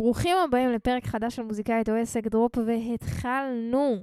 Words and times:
ברוכים 0.00 0.36
הבאים 0.44 0.72
לפרק 0.72 1.06
חדש 1.06 1.36
של 1.36 1.42
מוזיקאית 1.42 1.88
או 1.88 1.94
עסק 1.94 2.26
דרופ, 2.26 2.52
והתחלנו. 2.66 3.96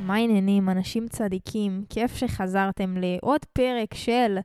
מה 0.00 0.14
העניינים, 0.14 0.68
אנשים 0.68 1.08
צדיקים? 1.08 1.84
כיף 1.90 2.16
שחזרתם 2.16 2.96
לעוד 2.96 3.44
פרק 3.52 3.94
של 3.94 4.38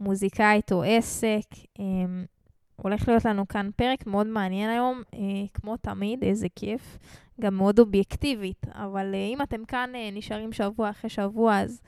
מוזיקאית 0.00 0.72
או 0.72 0.82
עסק. 0.82 1.46
אמ, 1.78 2.24
הולך 2.76 3.08
להיות 3.08 3.24
לנו 3.24 3.48
כאן 3.48 3.70
פרק 3.76 4.06
מאוד 4.06 4.26
מעניין 4.26 4.70
היום, 4.70 5.02
אה, 5.14 5.18
כמו 5.54 5.76
תמיד, 5.76 6.24
איזה 6.24 6.46
כיף. 6.56 6.98
גם 7.40 7.56
מאוד 7.56 7.78
אובייקטיבית, 7.78 8.66
אבל 8.68 9.14
אה, 9.14 9.26
אם 9.26 9.42
אתם 9.42 9.64
כאן 9.64 9.90
אה, 9.94 10.10
נשארים 10.12 10.52
שבוע 10.52 10.90
אחרי 10.90 11.10
שבוע, 11.10 11.58
אז 11.60 11.80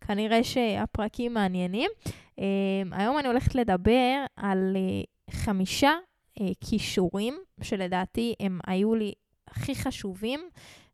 כנראה 0.00 0.44
שהפרקים 0.44 1.34
מעניינים. 1.34 1.90
אה, 2.38 2.44
היום 2.92 3.18
אני 3.18 3.28
הולכת 3.28 3.54
לדבר 3.54 4.24
על 4.36 4.76
חמישה 5.30 5.92
כישורים, 6.60 7.38
שלדעתי 7.62 8.34
הם 8.40 8.60
היו 8.66 8.94
לי 8.94 9.12
הכי 9.48 9.74
חשובים 9.74 10.40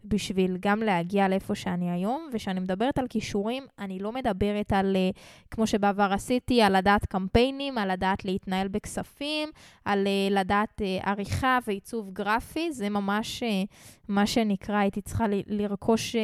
בשביל 0.04 0.56
גם 0.60 0.82
להגיע 0.82 1.28
לאיפה 1.28 1.54
שאני 1.54 1.90
היום. 1.90 2.30
וכשאני 2.32 2.60
מדברת 2.60 2.98
על 2.98 3.06
כישורים, 3.06 3.66
אני 3.78 3.98
לא 3.98 4.12
מדברת 4.12 4.72
על, 4.72 4.96
uh, 4.96 5.18
כמו 5.50 5.66
שבעבר 5.66 6.12
עשיתי, 6.12 6.62
על 6.62 6.76
לדעת 6.76 7.06
קמפיינים, 7.06 7.78
על 7.78 7.92
לדעת 7.92 8.24
להתנהל 8.24 8.68
בכספים, 8.68 9.48
על 9.84 10.06
uh, 10.06 10.32
לדעת 10.32 10.82
uh, 10.82 11.08
עריכה 11.08 11.58
ועיצוב 11.66 12.10
גרפי. 12.12 12.72
זה 12.72 12.88
ממש 12.88 13.42
מה 14.08 14.26
שנקרא, 14.26 14.76
הייתי 14.76 15.00
צריכה 15.00 15.24
לרכוש... 15.46 16.16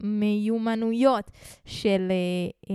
מיומנויות 0.00 1.30
של 1.64 2.12
um, 2.66 2.70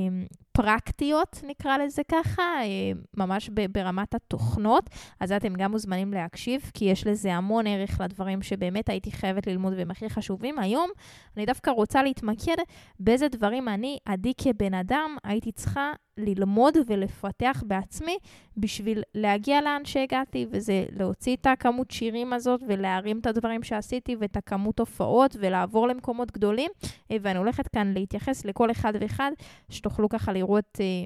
פרקטיות, 0.52 1.42
נקרא 1.48 1.78
לזה 1.78 2.02
ככה, 2.12 2.44
uh, 2.62 3.18
ממש 3.18 3.50
ברמת 3.72 4.16
התוכנות, 4.16 4.90
אז 5.20 5.32
אתם 5.32 5.54
גם 5.54 5.72
מוזמנים 5.72 6.14
להקשיב, 6.14 6.72
כי 6.74 6.86
יש 6.86 7.08
לזה 7.08 7.34
המון 7.34 7.68
ערך 7.68 8.02
לדברים 8.02 8.42
שבאמת 8.42 8.90
הייתי 8.90 9.12
חייבת 9.12 9.48
ללמוד 9.48 9.74
והם 9.78 9.92
הכי 9.92 10.10
חשובים. 10.10 10.60
היום 10.60 10.90
אני 11.38 11.46
דווקא 11.46 11.72
רוצה 11.72 12.04
להתמקד 12.04 12.56
באיזה 13.00 13.28
דברים 13.28 13.70
אני, 13.70 13.98
עדי 14.06 14.34
כבן 14.38 14.74
אדם, 14.74 15.18
הייתי 15.24 15.52
צריכה 15.52 15.92
ללמוד 16.18 16.78
ולפתח 16.88 17.64
בעצמי 17.68 18.18
בשביל 18.58 19.04
להגיע 19.16 19.62
לאן 19.62 19.86
שהגעתי, 19.86 20.46
וזה 20.52 20.86
להוציא 20.92 21.36
את 21.36 21.46
הכמות 21.46 21.92
שירים 21.92 22.34
הזאת 22.34 22.62
ולהרים 22.68 23.20
את 23.20 23.28
הדברים 23.28 23.64
שעשיתי 23.64 24.16
ואת 24.20 24.38
הכמות 24.38 24.80
הופעות 24.80 25.36
ולעבור 25.40 25.88
למקומות 25.88 26.32
גדולים. 26.32 26.72
אה, 27.12 27.18
ואני 27.22 27.40
הולכת 27.40 27.68
כאן 27.68 27.94
להתייחס 27.94 28.46
לכל 28.46 28.72
אחד 28.72 28.94
ואחד, 29.00 29.32
שתוכלו 29.70 30.10
ככה 30.10 30.34
לראות... 30.42 30.78
אה, 30.80 31.06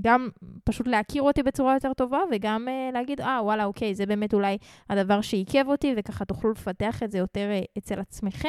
גם 0.00 0.28
פשוט 0.64 0.88
להכיר 0.88 1.22
אותי 1.22 1.42
בצורה 1.42 1.74
יותר 1.74 1.92
טובה, 1.92 2.18
וגם 2.30 2.68
uh, 2.68 2.94
להגיד, 2.94 3.20
אה, 3.20 3.38
ah, 3.38 3.42
וואלה, 3.42 3.64
אוקיי, 3.64 3.94
זה 3.94 4.06
באמת 4.06 4.34
אולי 4.34 4.58
הדבר 4.90 5.20
שעיכב 5.20 5.64
אותי, 5.68 5.94
וככה 5.96 6.24
תוכלו 6.24 6.50
לפתח 6.50 7.02
את 7.02 7.12
זה 7.12 7.18
יותר 7.18 7.48
uh, 7.62 7.78
אצל 7.78 8.00
עצמכם. 8.00 8.48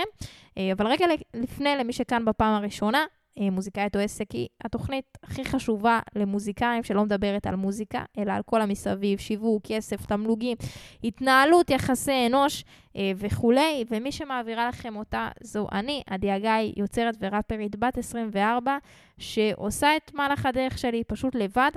אבל 0.57 0.87
רגע 0.87 1.05
לפני, 1.33 1.69
למי 1.79 1.93
שכאן 1.93 2.25
בפעם 2.25 2.53
הראשונה, 2.53 2.97
אה, 2.97 3.05
מוזיקאית 3.37 3.95
או 3.95 4.01
עסק 4.01 4.31
היא 4.31 4.47
התוכנית 4.63 5.17
הכי 5.23 5.45
חשובה 5.45 5.99
למוזיקאים 6.15 6.83
שלא 6.83 7.03
מדברת 7.05 7.47
על 7.47 7.55
מוזיקה, 7.55 8.03
אלא 8.17 8.33
על 8.33 8.41
כל 8.45 8.61
המסביב, 8.61 9.19
שיווק, 9.19 9.63
כסף, 9.67 10.05
תמלוגים, 10.05 10.57
התנהלות, 11.03 11.69
יחסי 11.69 12.27
אנוש 12.27 12.63
אה, 12.95 13.11
וכולי, 13.15 13.85
ומי 13.89 14.11
שמעבירה 14.11 14.67
לכם 14.67 14.95
אותה 14.95 15.29
זו 15.41 15.67
אני, 15.71 16.01
עדי 16.07 16.31
הגיא, 16.31 16.73
יוצרת 16.77 17.15
וראפרית 17.19 17.75
בת 17.75 17.97
24, 17.97 18.77
שעושה 19.17 19.97
את 19.97 20.13
מהלך 20.13 20.45
הדרך 20.45 20.77
שלי 20.77 21.03
פשוט 21.03 21.35
לבד. 21.35 21.71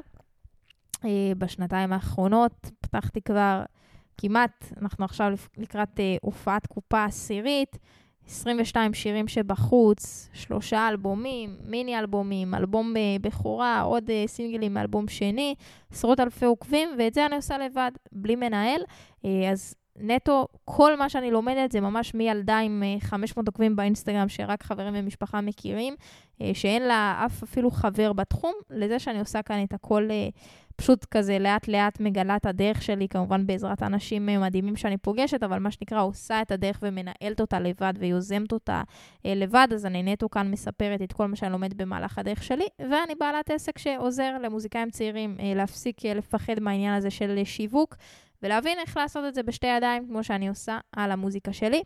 אה, 1.05 1.33
בשנתיים 1.39 1.93
האחרונות 1.93 2.71
פתחתי 2.81 3.23
כבר 3.23 3.63
כמעט, 4.19 4.65
אנחנו 4.83 5.05
עכשיו 5.05 5.33
לקראת 5.57 6.01
הופעת 6.23 6.67
קופה 6.67 7.05
עשירית. 7.05 7.79
22 8.27 8.95
שירים 8.95 9.29
שבחוץ, 9.29 10.29
שלושה 10.33 10.89
אלבומים, 10.89 11.57
מיני 11.65 11.99
אלבומים, 11.99 12.55
אלבום 12.55 12.97
אה, 12.97 13.17
בכורה, 13.21 13.81
עוד 13.81 14.11
אה, 14.11 14.25
סינגלים 14.27 14.75
מאלבום 14.75 15.09
שני, 15.09 15.55
עשרות 15.91 16.21
אלפי 16.21 16.45
עוקבים, 16.45 16.89
ואת 16.99 17.15
זה 17.15 17.27
אני 17.27 17.37
עושה 17.37 17.59
לבד, 17.59 17.91
בלי 18.13 18.37
מנהל. 18.37 18.81
אה, 19.25 19.51
אז 19.53 19.75
נטו, 20.01 20.47
כל 20.65 20.97
מה 20.97 21.09
שאני 21.09 21.31
לומדת 21.31 21.73
זה 21.73 21.81
ממש 21.81 22.15
מילדה 22.15 22.59
עם 22.59 22.83
500 23.01 23.47
עוקבים 23.49 23.77
באינסטגרם, 23.77 24.29
שרק 24.29 24.63
חברים 24.63 24.95
ומשפחה 24.97 25.41
מכירים, 25.41 25.95
שאין 26.53 26.83
לה 26.83 27.23
אף 27.27 27.43
אפילו 27.43 27.71
חבר 27.71 28.13
בתחום, 28.13 28.53
לזה 28.71 28.99
שאני 28.99 29.21
עושה 29.21 29.43
כאן 29.43 29.65
את 29.65 29.75
הכל 29.75 30.09
פשוט 30.77 31.05
כזה 31.05 31.39
לאט-לאט 31.39 32.01
מגלה 32.01 32.37
את 32.37 32.47
הדרך 32.47 32.83
שלי, 32.83 33.09
כמובן 33.09 33.47
בעזרת 33.47 33.83
אנשים 33.83 34.27
מדהימים 34.41 34.77
שאני 34.77 34.97
פוגשת, 34.97 35.43
אבל 35.43 35.59
מה 35.59 35.71
שנקרא, 35.71 36.03
עושה 36.03 36.43
את 36.43 36.51
הדרך 36.51 36.79
ומנהלת 36.83 37.41
אותה 37.41 37.61
לבד 37.61 37.93
ויוזמת 37.99 38.53
אותה 38.53 38.83
אה, 39.27 39.35
לבד, 39.35 39.69
אז 39.75 39.87
אני 39.87 40.03
נטו 40.03 40.31
כאן 40.31 40.51
מספרת 40.51 41.03
את 41.03 41.13
כל 41.13 41.27
מה 41.27 41.37
שאני 41.37 41.53
לומדת 41.53 41.75
במהלך 41.75 42.19
הדרך 42.19 42.43
שלי, 42.43 42.67
ואני 42.79 43.15
בעלת 43.21 43.51
עסק 43.51 43.79
שעוזר 43.79 44.39
למוזיקאים 44.43 44.91
צעירים 44.91 45.37
אה, 45.41 45.53
להפסיק 45.55 46.05
אה, 46.05 46.15
לפחד 46.15 46.61
מהעניין 46.61 46.95
הזה 46.95 47.11
של 47.11 47.41
שיווק. 47.45 47.97
ולהבין 48.43 48.79
איך 48.79 48.97
לעשות 48.97 49.25
את 49.29 49.35
זה 49.35 49.43
בשתי 49.43 49.67
ידיים, 49.67 50.07
כמו 50.09 50.25
שאני 50.25 50.49
עושה 50.49 50.79
על 50.93 51.11
המוזיקה 51.11 51.53
שלי. 51.53 51.83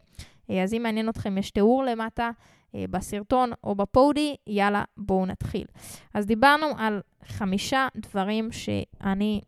אה, 0.50 0.62
אז 0.62 0.74
אם 0.74 0.82
מעניין 0.82 1.08
אתכם, 1.08 1.38
יש 1.38 1.50
תיאור 1.50 1.84
למטה 1.84 2.30
אה, 2.74 2.84
בסרטון 2.90 3.50
או 3.64 3.74
בפודי, 3.74 4.36
יאללה, 4.46 4.84
בואו 4.96 5.26
נתחיל. 5.26 5.64
אז 6.14 6.26
דיברנו 6.26 6.66
על 6.78 7.00
חמישה 7.24 7.88
דברים 7.96 8.52
שאני 8.52 9.40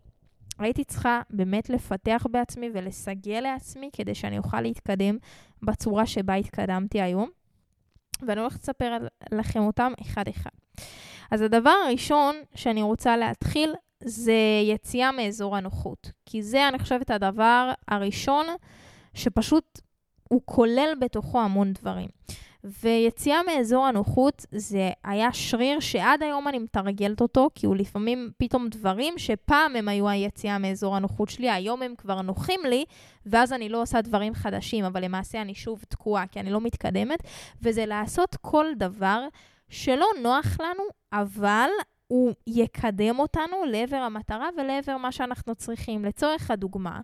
הייתי 0.59 0.85
צריכה 0.85 1.21
באמת 1.31 1.71
לפתח 1.71 2.27
בעצמי 2.31 2.71
ולסגל 2.75 3.41
לעצמי 3.41 3.91
כדי 3.93 4.15
שאני 4.15 4.39
אוכל 4.39 4.61
להתקדם 4.61 5.17
בצורה 5.63 6.07
שבה 6.07 6.35
התקדמתי 6.35 7.01
היום. 7.01 7.29
ואני 8.27 8.41
הולכת 8.41 8.61
לספר 8.63 8.97
לכם 9.33 9.61
אותם 9.61 9.93
אחד-אחד. 10.03 10.51
אז 11.31 11.41
הדבר 11.41 11.75
הראשון 11.87 12.37
שאני 12.55 12.83
רוצה 12.83 13.17
להתחיל 13.17 13.75
זה 14.05 14.61
יציאה 14.65 15.13
מאזור 15.13 15.57
הנוחות. 15.57 16.13
כי 16.27 16.43
זה, 16.43 16.69
אני 16.69 16.79
חושבת, 16.79 17.11
הדבר 17.11 17.73
הראשון 17.89 18.47
שפשוט 19.15 19.81
הוא 20.29 20.41
כולל 20.45 20.95
בתוכו 21.01 21.41
המון 21.41 21.73
דברים. 21.73 22.09
ויציאה 22.65 23.41
מאזור 23.43 23.87
הנוחות 23.87 24.47
זה 24.53 24.91
היה 25.05 25.33
שריר 25.33 25.81
שעד 25.81 26.23
היום 26.23 26.49
אני 26.49 26.59
מתרגלת 26.59 27.21
אותו, 27.21 27.51
כי 27.55 27.67
הוא 27.67 27.77
לפעמים 27.77 28.31
פתאום 28.37 28.69
דברים 28.69 29.19
שפעם 29.19 29.77
הם 29.77 29.89
היו 29.89 30.09
היציאה 30.09 30.59
מאזור 30.59 30.97
הנוחות 30.97 31.29
שלי, 31.29 31.51
היום 31.51 31.83
הם 31.83 31.95
כבר 31.99 32.23
נוחים 32.23 32.61
לי, 32.65 32.85
ואז 33.27 33.53
אני 33.53 33.69
לא 33.69 33.83
עושה 33.83 34.01
דברים 34.01 34.35
חדשים, 34.35 34.85
אבל 34.85 35.05
למעשה 35.05 35.43
אני 35.43 35.55
שוב 35.55 35.85
תקועה, 35.89 36.27
כי 36.27 36.41
אני 36.41 36.51
לא 36.51 36.61
מתקדמת, 36.61 37.19
וזה 37.63 37.87
לעשות 37.87 38.37
כל 38.41 38.67
דבר 38.77 39.27
שלא 39.69 40.07
נוח 40.23 40.61
לנו, 40.61 40.83
אבל 41.13 41.69
הוא 42.13 42.33
יקדם 42.47 43.19
אותנו 43.19 43.65
לעבר 43.67 43.97
המטרה 43.97 44.49
ולעבר 44.57 44.97
מה 44.97 45.13
שאנחנו 45.13 45.55
צריכים. 45.55 46.05
לצורך 46.05 46.51
הדוגמה, 46.51 47.01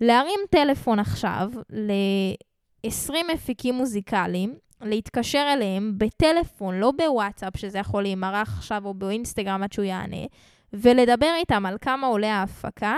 להרים 0.00 0.40
טלפון 0.50 0.98
עכשיו 0.98 1.50
ל-20 1.70 3.12
מפיקים 3.34 3.74
מוזיקליים, 3.74 4.54
להתקשר 4.80 5.48
אליהם 5.52 5.94
בטלפון, 5.98 6.74
לא 6.74 6.92
בוואטסאפ, 6.92 7.56
שזה 7.56 7.78
יכול 7.78 8.02
להימרח 8.02 8.56
עכשיו 8.58 8.82
או 8.84 8.94
באינסטגרם 8.94 9.62
עד 9.62 9.72
שהוא 9.72 9.84
יענה, 9.84 10.26
ולדבר 10.72 11.32
איתם 11.36 11.66
על 11.66 11.76
כמה 11.80 12.06
עולה 12.06 12.34
ההפקה, 12.34 12.96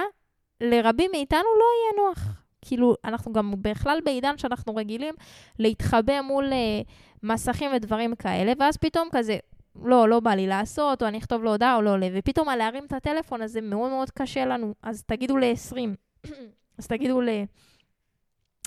לרבים 0.60 1.10
מאיתנו 1.10 1.38
לא 1.58 1.64
יהיה 1.74 2.08
נוח. 2.08 2.42
כאילו, 2.62 2.94
אנחנו 3.04 3.32
גם 3.32 3.54
בכלל 3.58 3.98
בעידן 4.04 4.38
שאנחנו 4.38 4.74
רגילים 4.74 5.14
להתחבא 5.58 6.20
מול 6.20 6.50
uh, 6.50 6.86
מסכים 7.22 7.70
ודברים 7.76 8.14
כאלה, 8.14 8.52
ואז 8.58 8.76
פתאום 8.76 9.08
כזה, 9.12 9.38
לא, 9.82 10.08
לא 10.08 10.20
בא 10.20 10.30
לי 10.30 10.46
לעשות, 10.46 11.02
או 11.02 11.08
אני 11.08 11.18
אכתוב 11.18 11.44
לו 11.44 11.50
הודעה 11.50 11.76
או 11.76 11.82
לא 11.82 11.90
עולה, 11.90 12.08
ופתאום 12.14 12.48
על 12.48 12.58
להרים 12.58 12.84
את 12.84 12.92
הטלפון 12.92 13.42
הזה 13.42 13.60
מאוד 13.60 13.90
מאוד 13.90 14.10
קשה 14.10 14.44
לנו, 14.44 14.74
אז 14.82 15.02
תגידו 15.02 15.36
ל-20, 15.36 15.76
אז 16.78 16.86
תגידו 16.86 17.20
ל... 17.20 17.28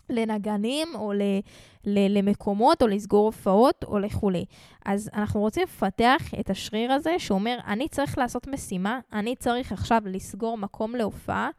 לנגנים 0.10 0.88
או 0.96 1.14
ל, 1.14 1.22
ל, 1.86 2.18
למקומות 2.18 2.82
או 2.82 2.88
לסגור 2.88 3.26
הופעות 3.26 3.84
או 3.84 4.00
לכולי. 4.00 4.46
אז 4.86 5.10
אנחנו 5.14 5.40
רוצים 5.40 5.64
לפתח 5.64 6.22
את 6.40 6.50
השריר 6.50 6.92
הזה 6.92 7.20
שאומר, 7.20 7.58
אני 7.68 7.88
צריך 7.88 8.18
לעשות 8.18 8.48
משימה, 8.48 9.00
אני 9.14 9.36
צריך 9.36 9.72
עכשיו 9.72 10.02
לסגור 10.06 10.58
מקום 10.58 10.96
להופעה, 10.96 11.50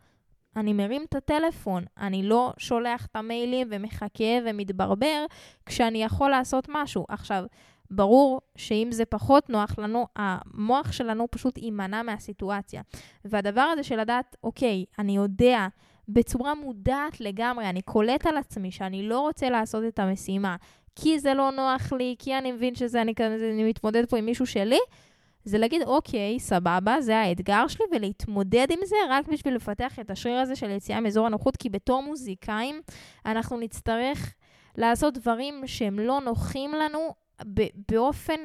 אני 0.56 0.72
מרים 0.72 1.04
את 1.08 1.14
הטלפון, 1.14 1.84
אני 1.98 2.22
לא 2.22 2.52
שולח 2.58 3.06
את 3.06 3.16
המיילים 3.16 3.68
ומחכה 3.70 4.24
ומתברבר 4.46 5.24
כשאני 5.66 6.04
יכול 6.04 6.30
לעשות 6.30 6.64
משהו. 6.68 7.04
עכשיו, 7.08 7.44
ברור 7.90 8.40
שאם 8.56 8.88
זה 8.90 9.05
פחות 9.05 9.50
נוח 9.50 9.79
לנו, 9.79 10.06
המוח 10.17 10.93
שלנו 10.93 11.26
פשוט 11.31 11.58
יימנע 11.58 12.02
מהסיטואציה. 12.02 12.82
והדבר 13.25 13.61
הזה 13.61 13.82
של 13.82 14.00
לדעת, 14.00 14.37
אוקיי, 14.44 14.85
אני 14.99 15.17
יודע 15.17 15.67
בצורה 16.08 16.55
מודעת 16.55 17.20
לגמרי, 17.20 17.69
אני 17.69 17.82
קולט 17.82 18.26
על 18.26 18.37
עצמי 18.37 18.70
שאני 18.70 19.08
לא 19.08 19.20
רוצה 19.20 19.50
לעשות 19.50 19.85
את 19.88 19.99
המשימה, 19.99 20.56
כי 20.96 21.19
זה 21.19 21.35
לא 21.35 21.50
נוח 21.50 21.93
לי, 21.93 22.17
כי 22.19 22.38
אני 22.38 22.52
מבין 22.52 22.75
שזה, 22.75 23.02
אני, 23.02 23.14
אני 23.55 23.64
מתמודד 23.69 24.08
פה 24.08 24.19
עם 24.19 24.26
מישהו 24.26 24.46
שלי, 24.46 24.79
זה 25.44 25.58
להגיד, 25.58 25.82
אוקיי, 25.82 26.41
סבבה, 26.41 27.00
זה 27.00 27.19
האתגר 27.19 27.67
שלי, 27.67 27.87
ולהתמודד 27.93 28.67
עם 28.70 28.79
זה 28.84 28.96
רק 29.08 29.29
בשביל 29.29 29.55
לפתח 29.55 29.99
את 29.99 30.11
השריר 30.11 30.38
הזה 30.38 30.56
של 30.56 30.70
יציאה 30.70 31.00
מאזור 31.00 31.26
הנוחות, 31.26 31.56
כי 31.56 31.69
בתור 31.69 32.02
מוזיקאים 32.02 32.81
אנחנו 33.26 33.58
נצטרך 33.58 34.34
לעשות 34.76 35.14
דברים 35.14 35.62
שהם 35.67 35.99
לא 35.99 36.20
נוחים 36.20 36.73
לנו 36.73 37.14
באופן 37.90 38.40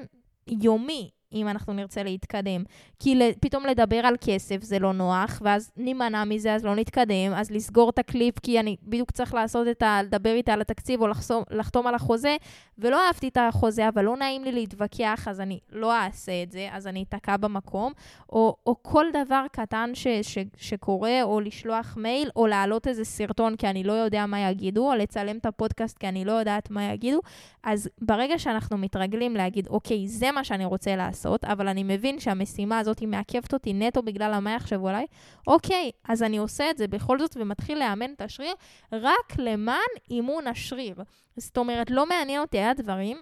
יומי. 0.47 1.09
אם 1.33 1.47
אנחנו 1.47 1.73
נרצה 1.73 2.03
להתקדם. 2.03 2.63
כי 2.99 3.19
פתאום 3.39 3.65
לדבר 3.65 3.97
על 3.97 4.15
כסף 4.21 4.63
זה 4.63 4.79
לא 4.79 4.93
נוח, 4.93 5.41
ואז 5.41 5.71
נימנע 5.77 6.23
מזה, 6.23 6.53
אז 6.53 6.65
לא 6.65 6.75
נתקדם, 6.75 7.33
אז 7.35 7.51
לסגור 7.51 7.89
את 7.89 7.99
הקליפ, 7.99 8.39
כי 8.39 8.59
אני 8.59 8.75
בדיוק 8.83 9.11
צריך 9.11 9.33
לעשות 9.33 9.67
את 9.67 9.81
ה... 9.81 9.99
לדבר 10.03 10.33
איתה 10.33 10.53
על 10.53 10.61
התקציב 10.61 11.01
או 11.01 11.07
לחסום, 11.07 11.43
לחתום 11.51 11.87
על 11.87 11.95
החוזה, 11.95 12.35
ולא 12.77 13.07
אהבתי 13.07 13.27
את 13.27 13.37
החוזה, 13.37 13.89
אבל 13.89 14.05
לא 14.05 14.17
נעים 14.17 14.43
לי 14.43 14.51
להתווכח, 14.51 15.27
אז 15.27 15.41
אני 15.41 15.59
לא 15.71 15.95
אעשה 15.95 16.43
את 16.43 16.51
זה, 16.51 16.67
אז 16.71 16.87
אני 16.87 17.03
אתקע 17.09 17.37
במקום. 17.37 17.93
או, 18.29 18.55
או 18.65 18.75
כל 18.81 19.05
דבר 19.13 19.45
קטן 19.51 19.91
ש, 19.93 20.07
ש, 20.21 20.37
שקורה, 20.57 21.23
או 21.23 21.39
לשלוח 21.39 21.97
מייל, 21.97 22.29
או 22.35 22.47
להעלות 22.47 22.87
איזה 22.87 23.05
סרטון 23.05 23.55
כי 23.55 23.67
אני 23.67 23.83
לא 23.83 23.93
יודע 23.93 24.25
מה 24.25 24.39
יגידו, 24.49 24.91
או 24.91 24.95
לצלם 24.95 25.37
את 25.37 25.45
הפודקאסט 25.45 25.97
כי 25.97 26.07
אני 26.07 26.25
לא 26.25 26.31
יודעת 26.31 26.71
מה 26.71 26.83
יגידו. 26.83 27.19
אז 27.63 27.89
ברגע 28.01 28.39
שאנחנו 28.39 28.77
מתרגלים 28.77 29.35
להגיד, 29.35 29.67
אוקיי, 29.67 30.07
זה 30.07 30.31
מה 30.31 30.43
שאני 30.43 30.65
רוצה 30.65 30.95
לעשות, 30.95 31.22
אבל 31.43 31.67
אני 31.67 31.83
מבין 31.83 32.19
שהמשימה 32.19 32.79
הזאת 32.79 32.99
היא 32.99 33.07
מעכבת 33.07 33.53
אותי 33.53 33.73
נטו 33.73 34.01
בגלל 34.01 34.39
מה 34.39 34.53
יחשבו 34.53 34.89
עליי, 34.89 35.05
אוקיי, 35.47 35.91
אז 36.07 36.23
אני 36.23 36.37
עושה 36.37 36.69
את 36.69 36.77
זה 36.77 36.87
בכל 36.87 37.19
זאת 37.19 37.37
ומתחיל 37.39 37.79
לאמן 37.79 38.13
את 38.13 38.21
השריר 38.21 38.53
רק 38.91 39.33
למען 39.37 39.79
אימון 40.11 40.47
השריר. 40.47 40.95
זאת 41.37 41.57
אומרת, 41.57 41.91
לא 41.91 42.05
מעניין 42.05 42.41
אותי, 42.41 42.57
היה 42.57 42.73
דברים 42.73 43.17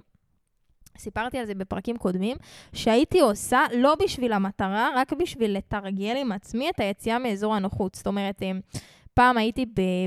סיפרתי 0.98 1.38
על 1.38 1.46
זה 1.46 1.56
בפרקים 1.56 1.98
קודמים, 1.98 2.38
שהייתי 2.74 3.20
עושה 3.20 3.62
לא 3.78 3.96
בשביל 4.04 4.34
המטרה, 4.34 4.90
רק 4.96 5.14
בשביל 5.14 5.58
לתרגל 5.58 6.18
עם 6.18 6.32
עצמי 6.32 6.70
את 6.70 6.80
היציאה 6.80 7.20
מאזור 7.20 7.56
הנוחות. 7.56 7.96
זאת 7.96 8.08
אומרת, 8.08 8.44
אה, 8.44 8.52
פעם 9.14 9.38
הייתי 9.38 9.66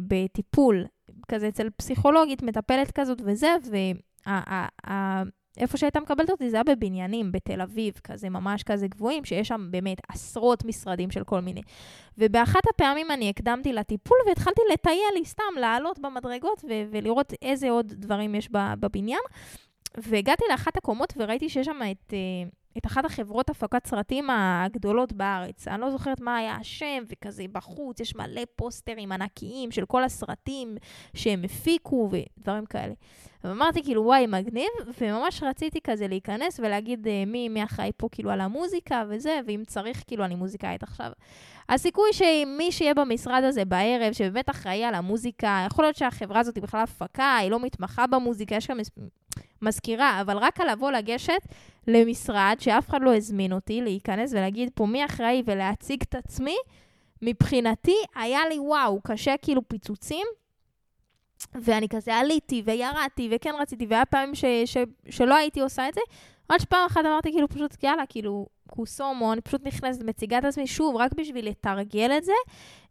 בטיפול 0.08 0.87
כזה 1.29 1.49
אצל 1.49 1.70
פסיכולוגית, 1.70 2.43
מטפלת 2.43 2.91
כזאת 2.91 3.23
וזה, 3.25 3.55
ואיפה 5.56 5.76
שהייתה 5.76 6.00
מקבלת 6.00 6.30
אותי 6.30 6.50
זה 6.50 6.56
היה 6.56 6.64
בבניינים, 6.64 7.32
בתל 7.32 7.60
אביב, 7.60 7.94
כזה 8.04 8.28
ממש 8.28 8.62
כזה 8.62 8.88
גבוהים, 8.88 9.24
שיש 9.24 9.48
שם 9.48 9.68
באמת 9.70 9.98
עשרות 10.08 10.64
משרדים 10.64 11.10
של 11.10 11.24
כל 11.24 11.40
מיני. 11.40 11.62
ובאחת 12.18 12.62
הפעמים 12.74 13.10
אני 13.10 13.30
הקדמתי 13.30 13.72
לטיפול 13.72 14.18
והתחלתי 14.26 14.60
לטייל 14.72 15.14
לי 15.14 15.24
סתם, 15.24 15.54
לעלות 15.60 15.98
במדרגות 15.98 16.64
ו- 16.68 16.84
ולראות 16.90 17.32
איזה 17.42 17.70
עוד 17.70 17.92
דברים 17.92 18.34
יש 18.34 18.48
בבניין. 18.50 19.20
והגעתי 19.98 20.44
לאחת 20.50 20.76
הקומות 20.76 21.12
וראיתי 21.16 21.48
שיש 21.48 21.66
שם 21.66 21.80
את, 21.90 22.12
אה, 22.12 22.18
את 22.78 22.86
אחת 22.86 23.04
החברות 23.04 23.50
הפקת 23.50 23.86
סרטים 23.86 24.30
הגדולות 24.30 25.12
בארץ. 25.12 25.68
אני 25.68 25.80
לא 25.80 25.90
זוכרת 25.90 26.20
מה 26.20 26.36
היה 26.36 26.56
השם, 26.56 27.04
וכזה 27.08 27.44
בחוץ, 27.52 28.00
יש 28.00 28.16
מלא 28.16 28.42
פוסטרים 28.56 29.12
ענקיים 29.12 29.70
של 29.70 29.86
כל 29.86 30.04
הסרטים 30.04 30.76
שהם 31.14 31.44
הפיקו 31.44 32.10
ודברים 32.10 32.66
כאלה. 32.66 32.94
ואמרתי 33.44 33.82
כאילו, 33.82 34.02
וואי, 34.04 34.26
מגניב, 34.26 34.68
וממש 35.00 35.42
רציתי 35.42 35.80
כזה 35.84 36.08
להיכנס 36.08 36.60
ולהגיד 36.60 37.08
אה, 37.08 37.24
מי, 37.26 37.48
מי 37.48 37.64
אחראי 37.64 37.90
פה 37.96 38.08
כאילו 38.12 38.30
על 38.30 38.40
המוזיקה 38.40 39.04
וזה, 39.08 39.40
ואם 39.46 39.62
צריך, 39.66 40.04
כאילו, 40.06 40.24
אני 40.24 40.34
מוזיקאית 40.34 40.82
עכשיו. 40.82 41.12
הסיכוי 41.69 42.12
שמי 42.12 42.72
שיהיה 42.72 42.94
במשרד 42.94 43.44
הזה 43.44 43.64
בערב, 43.64 44.12
שבאמת 44.12 44.50
אחראי 44.50 44.84
על 44.84 44.94
המוזיקה, 44.94 45.64
יכול 45.66 45.84
להיות 45.84 45.96
שהחברה 45.96 46.40
הזאת 46.40 46.55
היא 46.55 46.62
בכלל 46.62 46.81
הפקה, 46.81 47.37
היא 47.37 47.50
לא 47.50 47.61
מתמחה 47.61 48.06
במוזיקה, 48.06 48.55
יש 48.55 48.69
גם 48.69 48.78
מזכירה, 49.62 50.20
אבל 50.20 50.37
רק 50.37 50.61
על 50.61 50.70
לבוא 50.70 50.90
לגשת 50.90 51.40
למשרד 51.88 52.56
שאף 52.61 52.88
אחד 52.90 53.02
לא 53.02 53.16
הזמין 53.16 53.52
אותי, 53.52 53.81
להיכנס 53.81 54.32
ולהגיד 54.32 54.70
פה 54.75 54.87
מי 54.87 55.05
אחראי 55.05 55.43
ולהציג 55.46 56.02
את 56.02 56.14
עצמי, 56.14 56.56
מבחינתי 57.22 57.96
היה 58.14 58.40
לי 58.49 58.58
וואו, 58.58 59.00
קשה 59.02 59.34
כאילו 59.43 59.69
פיצוצים. 59.69 60.26
ואני 61.55 61.88
כזה 61.88 62.14
עליתי 62.14 62.62
וירדתי 62.64 63.28
וכן 63.31 63.55
רציתי, 63.58 63.87
והיה 63.87 64.05
פעמים 64.05 64.34
ש, 64.34 64.44
ש, 64.64 64.76
שלא 65.10 65.34
הייתי 65.34 65.60
עושה 65.60 65.88
את 65.88 65.94
זה, 65.94 66.00
עד 66.49 66.60
שפעם 66.60 66.87
אחת 66.87 67.00
אמרתי 67.00 67.32
כאילו 67.32 67.49
פשוט 67.49 67.84
יאללה, 67.84 68.06
כאילו 68.08 68.46
קוסומו, 68.74 69.32
אני 69.32 69.40
פשוט 69.40 69.66
נכנסת, 69.66 70.02
מציגה 70.02 70.38
את 70.38 70.44
עצמי 70.44 70.66
שוב, 70.66 70.96
רק 70.96 71.12
בשביל 71.12 71.48
לתרגל 71.48 72.10
את 72.16 72.24
זה, 72.24 72.32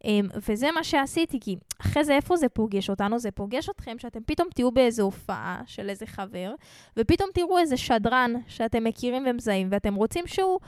אמ, 0.03 0.27
וזה 0.50 0.71
מה 0.71 0.83
שעשיתי, 0.83 1.39
כי 1.39 1.56
אחרי 1.81 2.03
זה, 2.03 2.15
איפה 2.15 2.35
זה 2.35 2.50
פוגש 2.50 2.89
אותנו? 2.89 3.19
זה 3.19 3.31
פוגש 3.31 3.69
אתכם 3.69 4.00
שאתם 4.00 4.19
פתאום 4.25 4.47
תהיו 4.56 4.71
באיזו 4.71 5.03
הופעה 5.03 5.62
של 5.65 5.89
איזה 5.89 6.06
חבר, 6.06 6.53
ופתאום 6.97 7.30
תראו 7.33 7.57
איזה 7.57 7.77
שדרן 7.77 8.33
שאתם 8.47 8.83
מכירים 8.83 9.24
ומזהים, 9.30 9.68
ואתם 9.71 9.95
רוצים 9.95 10.27
שהוא, 10.27 10.59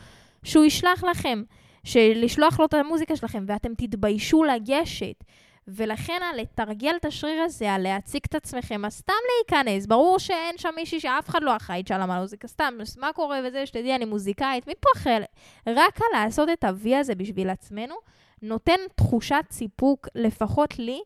שהוא 0.44 0.66
ישלח 0.66 1.04
לכם, 1.04 1.44
לשלוח 1.96 2.60
לו 2.60 2.66
את 2.66 2.74
המוזיקה 2.74 3.16
שלכם, 3.16 3.46
ואתם 3.48 3.74
תתביישו 3.78 4.44
לגשת. 4.44 5.24
ולכן 5.68 6.22
לתרגל 6.38 6.96
את 6.96 7.06
השריר 7.06 7.42
הזה, 7.42 7.74
על 7.74 7.82
להציג 7.84 8.22
את 8.30 8.36
עצמכם, 8.36 8.86
אז 8.86 8.94
סתם 8.94 9.14
להיכנס. 9.30 9.86
ברור 9.86 10.20
שאין 10.20 10.58
שם 10.58 10.70
מישהי 10.76 11.00
שאף 11.00 11.30
אחד 11.30 11.44
לא 11.44 11.56
אחראית 11.56 11.88
שם 11.88 11.94
על 11.94 12.02
המוזיקה, 12.02 12.48
סתם, 12.48 12.74
מה 12.98 13.14
קורה 13.14 13.40
וזה, 13.48 13.66
שתדעי, 13.66 13.96
אני 13.96 14.06
מוזיקאית, 14.06 14.68
מפה 14.68 14.90
אחר. 14.96 15.18
רק 15.68 15.98
על 15.98 16.24
לעשות 16.24 16.50
את 16.50 16.64
ה-V 16.64 16.96
הזה 16.96 17.16
בשביל 17.16 17.50
עצמנו, 17.50 17.96
נותן 18.42 18.80
תחושת 18.96 19.46
סיפוק, 19.52 20.08
לפחות 20.16 20.80
לי, 20.80 21.02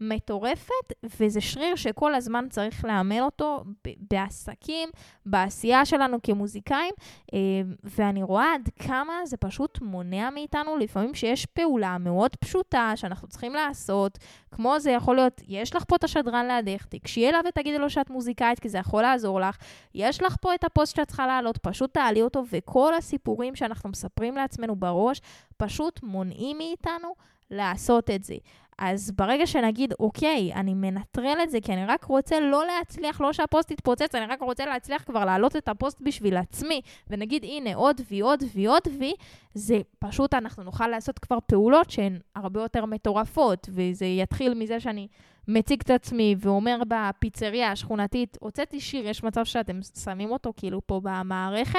מטורפת, 0.00 0.92
וזה 1.20 1.40
שריר 1.40 1.76
שכל 1.76 2.14
הזמן 2.14 2.46
צריך 2.50 2.84
לאמן 2.84 3.20
אותו 3.20 3.64
בעסקים, 4.10 4.88
בעשייה 5.26 5.84
שלנו 5.84 6.18
כמוזיקאים, 6.22 6.94
אה, 7.34 7.38
ואני 7.84 8.22
רואה 8.22 8.54
עד 8.54 8.68
כמה 8.78 9.12
זה 9.24 9.36
פשוט 9.36 9.78
מונע 9.82 10.30
מאיתנו 10.30 10.76
לפעמים 10.76 11.14
שיש 11.14 11.46
פעולה 11.46 11.98
מאוד 11.98 12.36
פשוטה 12.36 12.92
שאנחנו 12.96 13.28
צריכים 13.28 13.52
לעשות, 13.52 14.18
כמו 14.50 14.80
זה 14.80 14.90
יכול 14.90 15.16
להיות, 15.16 15.40
יש 15.48 15.76
לך 15.76 15.84
פה 15.88 15.96
את 15.96 16.04
השדרן 16.04 16.46
לידך, 16.46 16.86
תקשי 16.86 17.28
אליו 17.28 17.40
ותגידי 17.48 17.78
לו 17.78 17.90
שאת 17.90 18.10
מוזיקאית, 18.10 18.60
כי 18.60 18.68
זה 18.68 18.78
יכול 18.78 19.02
לעזור 19.02 19.40
לך, 19.40 19.56
יש 19.94 20.22
לך 20.22 20.36
פה 20.40 20.54
את 20.54 20.64
הפוסט 20.64 20.96
שאת 20.96 21.08
צריכה 21.08 21.26
להעלות, 21.26 21.58
פשוט 21.58 21.94
תעלי 21.94 22.22
אותו, 22.22 22.44
וכל 22.50 22.94
הסיפורים 22.94 23.56
שאנחנו 23.56 23.90
מספרים 23.90 24.34
לעצמנו 24.34 24.76
בראש, 24.76 25.20
פשוט 25.56 26.00
מונעים 26.02 26.58
מאיתנו 26.58 27.14
לעשות 27.50 28.10
את 28.10 28.24
זה. 28.24 28.34
אז 28.78 29.10
ברגע 29.10 29.46
שנגיד, 29.46 29.94
אוקיי, 30.00 30.52
אני 30.54 30.74
מנטרל 30.74 31.38
את 31.42 31.50
זה, 31.50 31.58
כי 31.62 31.72
אני 31.72 31.86
רק 31.86 32.04
רוצה 32.04 32.40
לא 32.40 32.62
להצליח, 32.66 33.20
לא 33.20 33.32
שהפוסט 33.32 33.70
יתפוצץ, 33.70 34.14
אני 34.14 34.26
רק 34.26 34.42
רוצה 34.42 34.66
להצליח 34.66 35.02
כבר 35.02 35.24
להעלות 35.24 35.56
את 35.56 35.68
הפוסט 35.68 36.00
בשביל 36.00 36.36
עצמי, 36.36 36.80
ונגיד, 37.10 37.44
הנה, 37.44 37.74
עוד 37.74 38.00
וי, 38.10 38.20
עוד 38.20 38.42
וי, 38.54 38.66
עוד 38.66 38.88
וי, 38.98 39.14
זה 39.54 39.80
פשוט, 39.98 40.34
אנחנו 40.34 40.62
נוכל 40.62 40.88
לעשות 40.88 41.18
כבר 41.18 41.38
פעולות 41.46 41.90
שהן 41.90 42.18
הרבה 42.36 42.62
יותר 42.62 42.84
מטורפות, 42.84 43.68
וזה 43.72 44.06
יתחיל 44.06 44.54
מזה 44.54 44.80
שאני 44.80 45.08
מציג 45.48 45.80
את 45.80 45.90
עצמי 45.90 46.34
ואומר 46.38 46.78
בפיצריה 46.88 47.72
השכונתית, 47.72 48.36
הוצאתי 48.40 48.80
שיר, 48.80 49.08
יש 49.08 49.24
מצב 49.24 49.44
שאתם 49.44 49.80
שמים 50.04 50.30
אותו 50.30 50.52
כאילו 50.56 50.80
פה 50.86 51.00
במערכת, 51.02 51.78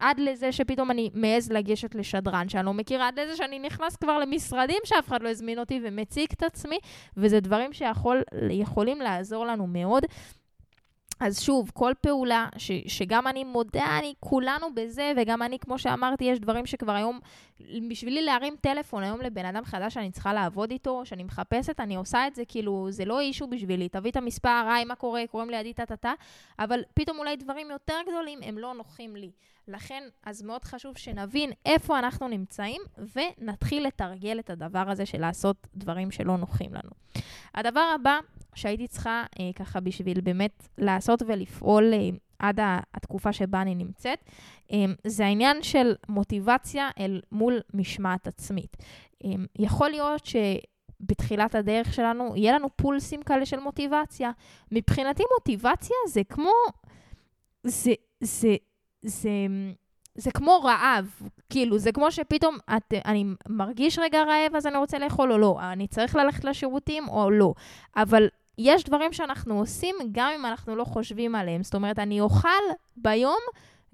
עד 0.00 0.20
לזה 0.20 0.52
שפתאום 0.52 0.90
אני 0.90 1.10
מעז 1.14 1.52
לגשת 1.52 1.94
לשדרן 1.94 2.48
שאני 2.48 2.66
לא 2.66 2.74
מכירה, 2.74 3.08
עד 3.08 3.20
לזה 3.20 3.36
שאני 3.36 3.58
נכנס 3.58 3.96
כבר 3.96 4.18
למשרדים 4.18 4.80
שאף 4.84 5.08
אחד 5.08 5.22
לא 5.22 5.28
הזמין 5.28 5.58
אותי 5.58 5.80
ומציג 5.82 6.28
את 6.32 6.42
עצמי, 6.42 6.78
וזה 7.16 7.40
דברים 7.40 7.70
שיכולים 7.72 9.00
לעזור 9.00 9.46
לנו 9.46 9.66
מאוד. 9.66 10.04
אז 11.20 11.40
שוב, 11.40 11.70
כל 11.74 11.92
פעולה 12.00 12.48
ש, 12.58 12.70
שגם 12.86 13.26
אני 13.26 13.44
מודה, 13.44 13.98
אני 13.98 14.14
כולנו 14.20 14.74
בזה, 14.74 15.12
וגם 15.16 15.42
אני, 15.42 15.58
כמו 15.58 15.78
שאמרתי, 15.78 16.24
יש 16.24 16.38
דברים 16.38 16.66
שכבר 16.66 16.92
היום, 16.92 17.20
בשבילי 17.90 18.22
להרים 18.22 18.56
טלפון 18.60 19.02
היום 19.02 19.20
לבן 19.20 19.44
אדם 19.44 19.64
חדש 19.64 19.94
שאני 19.94 20.10
צריכה 20.10 20.32
לעבוד 20.32 20.70
איתו, 20.70 21.06
שאני 21.06 21.24
מחפשת, 21.24 21.80
אני 21.80 21.96
עושה 21.96 22.26
את 22.26 22.34
זה, 22.34 22.42
כאילו, 22.48 22.86
זה 22.90 23.04
לא 23.04 23.20
אישו 23.20 23.46
בשבילי, 23.46 23.88
תביא 23.88 24.10
את 24.10 24.16
המספר, 24.16 24.68
היי, 24.72 24.84
מה 24.84 24.94
קורה, 24.94 25.22
קוראים 25.30 25.50
לידי 25.50 25.74
טה-טה-טה, 25.74 26.12
אבל 26.58 26.82
פתאום 26.94 27.18
אולי 27.18 27.36
דברים 27.36 27.70
יותר 27.70 27.98
גדולים 28.08 28.38
הם 28.42 28.58
לא 28.58 28.74
נוחים 28.74 29.16
לי. 29.16 29.30
לכן, 29.68 30.02
אז 30.22 30.42
מאוד 30.42 30.64
חשוב 30.64 30.98
שנבין 30.98 31.50
איפה 31.66 31.98
אנחנו 31.98 32.28
נמצאים, 32.28 32.82
ונתחיל 33.16 33.86
לתרגל 33.86 34.38
את 34.38 34.50
הדבר 34.50 34.90
הזה 34.90 35.06
של 35.06 35.20
לעשות 35.20 35.66
דברים 35.74 36.10
שלא 36.10 36.36
נוחים 36.36 36.74
לנו. 36.74 36.90
הדבר 37.54 37.92
הבא 37.94 38.18
שהייתי 38.54 38.88
צריכה 38.88 39.24
אה, 39.40 39.50
ככה 39.54 39.80
בשביל 39.80 40.20
באמת 40.20 40.68
לעשות 40.78 41.22
ולפעול 41.26 41.94
אה, 41.94 42.08
עד 42.38 42.58
התקופה 42.94 43.32
שבה 43.32 43.62
אני 43.62 43.74
נמצאת, 43.74 44.18
אה, 44.72 44.84
זה 45.06 45.26
העניין 45.26 45.62
של 45.62 45.94
מוטיבציה 46.08 46.90
אל 46.98 47.20
מול 47.32 47.60
משמעת 47.74 48.26
עצמית. 48.26 48.76
אה, 49.24 49.30
יכול 49.58 49.90
להיות 49.90 50.26
ש... 50.26 50.36
בתחילת 51.00 51.54
הדרך 51.54 51.94
שלנו, 51.94 52.36
יהיה 52.36 52.52
לנו 52.52 52.68
פולסים 52.76 53.22
כאלה 53.22 53.46
של 53.46 53.60
מוטיבציה. 53.60 54.30
מבחינתי 54.72 55.22
מוטיבציה 55.38 55.96
זה 56.08 56.24
כמו... 56.24 56.52
זה, 57.64 57.92
זה, 58.20 58.56
זה, 59.06 59.30
זה 60.14 60.30
כמו 60.30 60.60
רעב, 60.64 61.10
כאילו, 61.50 61.78
זה 61.78 61.92
כמו 61.92 62.12
שפתאום 62.12 62.58
את, 62.76 62.94
אני 63.04 63.24
מרגיש 63.48 63.98
רגע 63.98 64.22
רעב, 64.22 64.56
אז 64.56 64.66
אני 64.66 64.76
רוצה 64.76 64.98
לאכול 64.98 65.32
או 65.32 65.38
לא. 65.38 65.58
אני 65.60 65.86
צריך 65.86 66.16
ללכת 66.16 66.44
לשירותים 66.44 67.08
או 67.08 67.30
לא. 67.30 67.54
אבל 67.96 68.28
יש 68.58 68.84
דברים 68.84 69.12
שאנחנו 69.12 69.58
עושים 69.58 69.96
גם 70.12 70.32
אם 70.34 70.46
אנחנו 70.46 70.76
לא 70.76 70.84
חושבים 70.84 71.34
עליהם. 71.34 71.62
זאת 71.62 71.74
אומרת, 71.74 71.98
אני 71.98 72.20
אוכל 72.20 72.48
ביום 72.96 73.38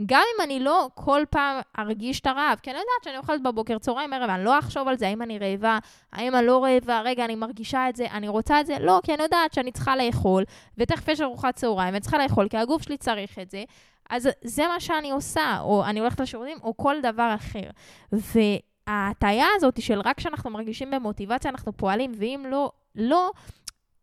גם 0.07 0.23
אם 0.37 0.45
אני 0.45 0.61
לא 0.61 0.89
כל 0.95 1.23
פעם 1.31 1.61
ארגיש 1.79 2.21
את 2.21 2.27
הרעב, 2.27 2.59
כי 2.63 2.71
אני 2.71 2.79
יודעת 2.79 3.05
שאני 3.05 3.17
אוכלת 3.17 3.43
בבוקר, 3.43 3.79
צהריים, 3.79 4.13
ערב, 4.13 4.31
אני 4.31 4.45
לא 4.45 4.59
אחשוב 4.59 4.89
על 4.89 4.97
זה, 4.97 5.07
האם 5.07 5.23
אני 5.23 5.39
רעבה, 5.39 5.79
האם 6.13 6.35
אני 6.35 6.47
לא 6.47 6.65
רעבה, 6.65 7.01
רגע, 7.01 7.25
אני 7.25 7.35
מרגישה 7.35 7.89
את 7.89 7.97
זה, 7.97 8.07
אני 8.11 8.29
רוצה 8.29 8.61
את 8.61 8.67
זה, 8.67 8.79
לא, 8.81 9.01
כי 9.05 9.15
אני 9.15 9.23
יודעת 9.23 9.53
שאני 9.53 9.73
צריכה 9.73 9.97
לאכול, 9.97 10.45
ותכף 10.79 11.09
יש 11.09 11.21
ארוחת 11.21 11.55
צהריים, 11.57 11.89
ואני 11.89 12.01
צריכה 12.01 12.19
לאכול, 12.19 12.49
כי 12.49 12.57
הגוף 12.57 12.83
שלי 12.83 12.97
צריך 12.97 13.39
את 13.39 13.51
זה, 13.51 13.65
אז 14.13 14.29
זה 14.45 14.69
מה 14.69 14.81
שאני 14.81 15.11
עושה, 15.11 15.59
או 15.61 15.85
אני 15.85 16.01
הולכת 16.01 16.21
לשירותים, 16.21 16.59
או 16.63 16.77
כל 16.77 16.97
דבר 17.03 17.35
אחר. 17.35 17.71
וההטייה 18.13 19.47
הזאת 19.57 19.83
של 19.83 20.01
רק 20.01 20.17
כשאנחנו 20.17 20.51
מרגישים 20.51 20.91
במוטיבציה, 20.91 21.51
אנחנו 21.51 21.77
פועלים, 21.77 22.13
ואם 22.19 22.45
לא, 22.49 22.73
לא, 22.95 23.31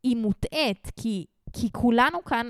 היא 0.04 0.18
מוטעית, 0.18 0.92
כי, 0.96 1.26
כי 1.54 1.70
כולנו 1.72 2.24
כאן 2.24 2.50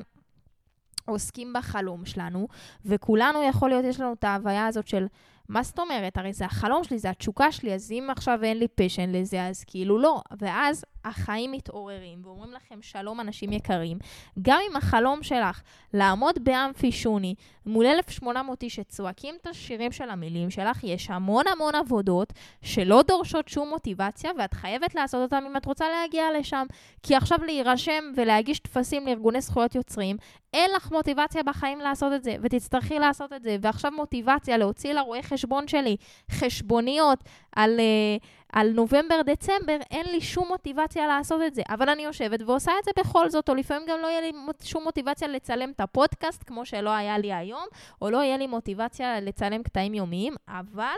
עוסקים 1.06 1.54
בחלום 1.54 2.06
שלנו, 2.06 2.48
וכולנו 2.86 3.44
יכול 3.44 3.70
להיות, 3.70 3.86
יש 3.86 4.00
לנו 4.00 4.14
את 4.14 4.24
ההוויה 4.24 4.68
הזאת 4.68 4.88
של 4.88 5.08
מה 5.50 5.64
זאת 5.64 5.80
אומרת? 5.80 6.18
הרי 6.18 6.34
זה 6.34 6.46
החלום 6.46 6.84
שלי, 6.84 7.00
זה 7.00 7.10
התשוקה 7.10 7.52
שלי, 7.52 7.74
אז 7.74 7.92
אם 7.92 8.08
עכשיו 8.12 8.44
אין 8.44 8.58
לי 8.58 8.68
פשן 8.68 9.12
לזה, 9.12 9.46
אז 9.46 9.64
כאילו 9.64 10.00
לא. 10.00 10.22
ואז 10.40 10.86
החיים 11.06 11.52
מתעוררים 11.52 12.22
ואומרים 12.24 12.52
לכם, 12.52 12.82
שלום 12.82 13.20
אנשים 13.20 13.52
יקרים, 13.52 13.98
גם 14.42 14.60
אם 14.70 14.76
החלום 14.76 15.24
שלך 15.24 15.62
לעמוד 15.94 16.36
באמפי 16.44 16.92
שוני 16.92 17.36
מול 17.66 17.86
1,800 17.86 18.64
איש 18.64 18.76
שצועקים 18.76 19.36
את 19.42 19.48
השירים 19.48 19.92
של 19.92 20.10
המילים 20.10 20.50
שלך, 20.50 20.84
יש 20.84 21.10
המון 21.10 21.48
המון 21.48 21.76
עבודות 21.76 22.34
שלא 22.62 23.02
דורשות 23.08 23.48
שום 23.48 23.70
מוטיבציה, 23.70 24.32
ואת 24.38 24.54
חייבת 24.54 24.96
לעשות 24.96 25.22
אותן 25.22 25.44
אם 25.46 25.58
את 25.58 25.66
רוצה 25.66 25.86
להגיע 25.90 26.24
לשם. 26.40 26.66
כי 27.04 27.16
עכשיו 27.16 27.40
להירשם 27.46 28.04
ולהגיש 28.16 28.60
טפסים 28.60 29.08
לארגוני 29.08 29.42
זכויות 29.42 29.76
יוצרים, 29.76 30.18
אין 30.54 30.72
לך 30.76 30.92
מוטיבציה 30.92 31.44
בחיים 31.44 31.80
לעשות 31.80 32.14
את 32.14 32.24
זה, 32.24 32.36
ותצטרכי 32.42 33.00
לעשות 33.00 33.34
את 33.34 33.44
זה. 33.44 33.58
ועכשיו 33.62 33.92
מוטיבציה 33.92 34.58
להוציא 34.58 34.94
לרואה 34.94 35.24
חשבון 35.24 35.68
שלי 35.68 35.96
חשבוניות 36.32 37.20
על... 37.56 37.80
Uh, 37.80 38.39
על 38.54 38.72
נובמבר-דצמבר, 38.72 39.78
אין 39.92 40.06
לי 40.06 40.22
שום 40.22 40.48
מוטיבציה 40.48 41.08
לעשות 41.08 41.42
את 41.48 41.56
זה. 41.56 41.62
אבל 41.70 41.90
אני 41.90 42.04
יושבת 42.04 42.42
ועושה 42.42 42.72
את 42.80 42.84
זה 42.84 42.92
בכל 42.98 43.30
זאת, 43.30 43.50
או 43.50 43.56
לפעמים 43.56 43.88
גם 43.88 44.00
לא 44.02 44.08
יהיה 44.08 44.22
לי 44.22 44.32
שום 44.64 44.84
מוטיבציה 44.84 45.28
לצלם 45.28 45.72
את 45.72 45.80
הפודקאסט, 45.80 46.44
כמו 46.48 46.66
שלא 46.66 46.90
היה 46.90 47.18
לי 47.18 47.34
היום, 47.34 47.66
או 48.02 48.10
לא 48.10 48.18
יהיה 48.18 48.38
לי 48.38 48.48
מוטיבציה 48.48 49.20
לצלם 49.20 49.64
קטעים 49.64 49.94
יומיים, 49.94 50.36
אבל 50.48 50.96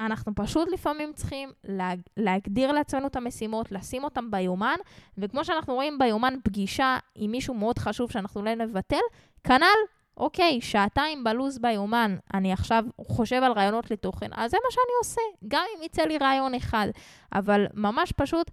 אנחנו 0.00 0.32
פשוט 0.34 0.68
לפעמים 0.72 1.12
צריכים 1.12 1.52
להג... 1.64 2.00
להגדיר 2.16 2.72
לעצמנו 2.72 3.06
את 3.06 3.16
המשימות, 3.16 3.72
לשים 3.72 4.04
אותן 4.04 4.30
ביומן, 4.30 4.76
וכמו 5.18 5.44
שאנחנו 5.44 5.74
רואים 5.74 5.98
ביומן 5.98 6.34
פגישה 6.44 6.98
עם 7.14 7.30
מישהו 7.30 7.54
מאוד 7.54 7.78
חשוב 7.78 8.10
שאנחנו 8.10 8.42
לא 8.42 8.54
נבטל, 8.54 8.96
כנ"ל 9.44 9.95
אוקיי, 10.16 10.60
שעתיים 10.60 11.24
בלוז 11.24 11.58
ביומן, 11.58 12.16
אני 12.34 12.52
עכשיו 12.52 12.84
חושב 13.00 13.42
על 13.42 13.52
רעיונות 13.52 13.90
לתוכן, 13.90 14.28
אז 14.32 14.50
זה 14.50 14.56
מה 14.64 14.70
שאני 14.70 14.92
עושה, 14.98 15.20
גם 15.48 15.64
אם 15.76 15.82
יצא 15.82 16.02
לי 16.02 16.18
רעיון 16.18 16.54
אחד. 16.54 16.88
אבל 17.32 17.66
ממש 17.74 18.12
פשוט 18.12 18.50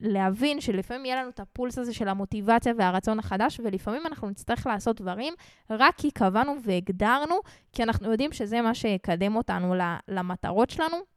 להבין 0.00 0.60
שלפעמים 0.60 1.04
יהיה 1.04 1.16
לנו 1.20 1.30
את 1.30 1.40
הפולס 1.40 1.78
הזה 1.78 1.94
של 1.94 2.08
המוטיבציה 2.08 2.72
והרצון 2.76 3.18
החדש, 3.18 3.60
ולפעמים 3.64 4.06
אנחנו 4.06 4.30
נצטרך 4.30 4.66
לעשות 4.66 5.00
דברים 5.00 5.34
רק 5.70 5.94
כי 5.96 6.10
קבענו 6.10 6.56
והגדרנו, 6.62 7.34
כי 7.72 7.82
אנחנו 7.82 8.10
יודעים 8.10 8.32
שזה 8.32 8.60
מה 8.60 8.74
שיקדם 8.74 9.36
אותנו 9.36 9.74
למטרות 10.08 10.70
שלנו. 10.70 11.11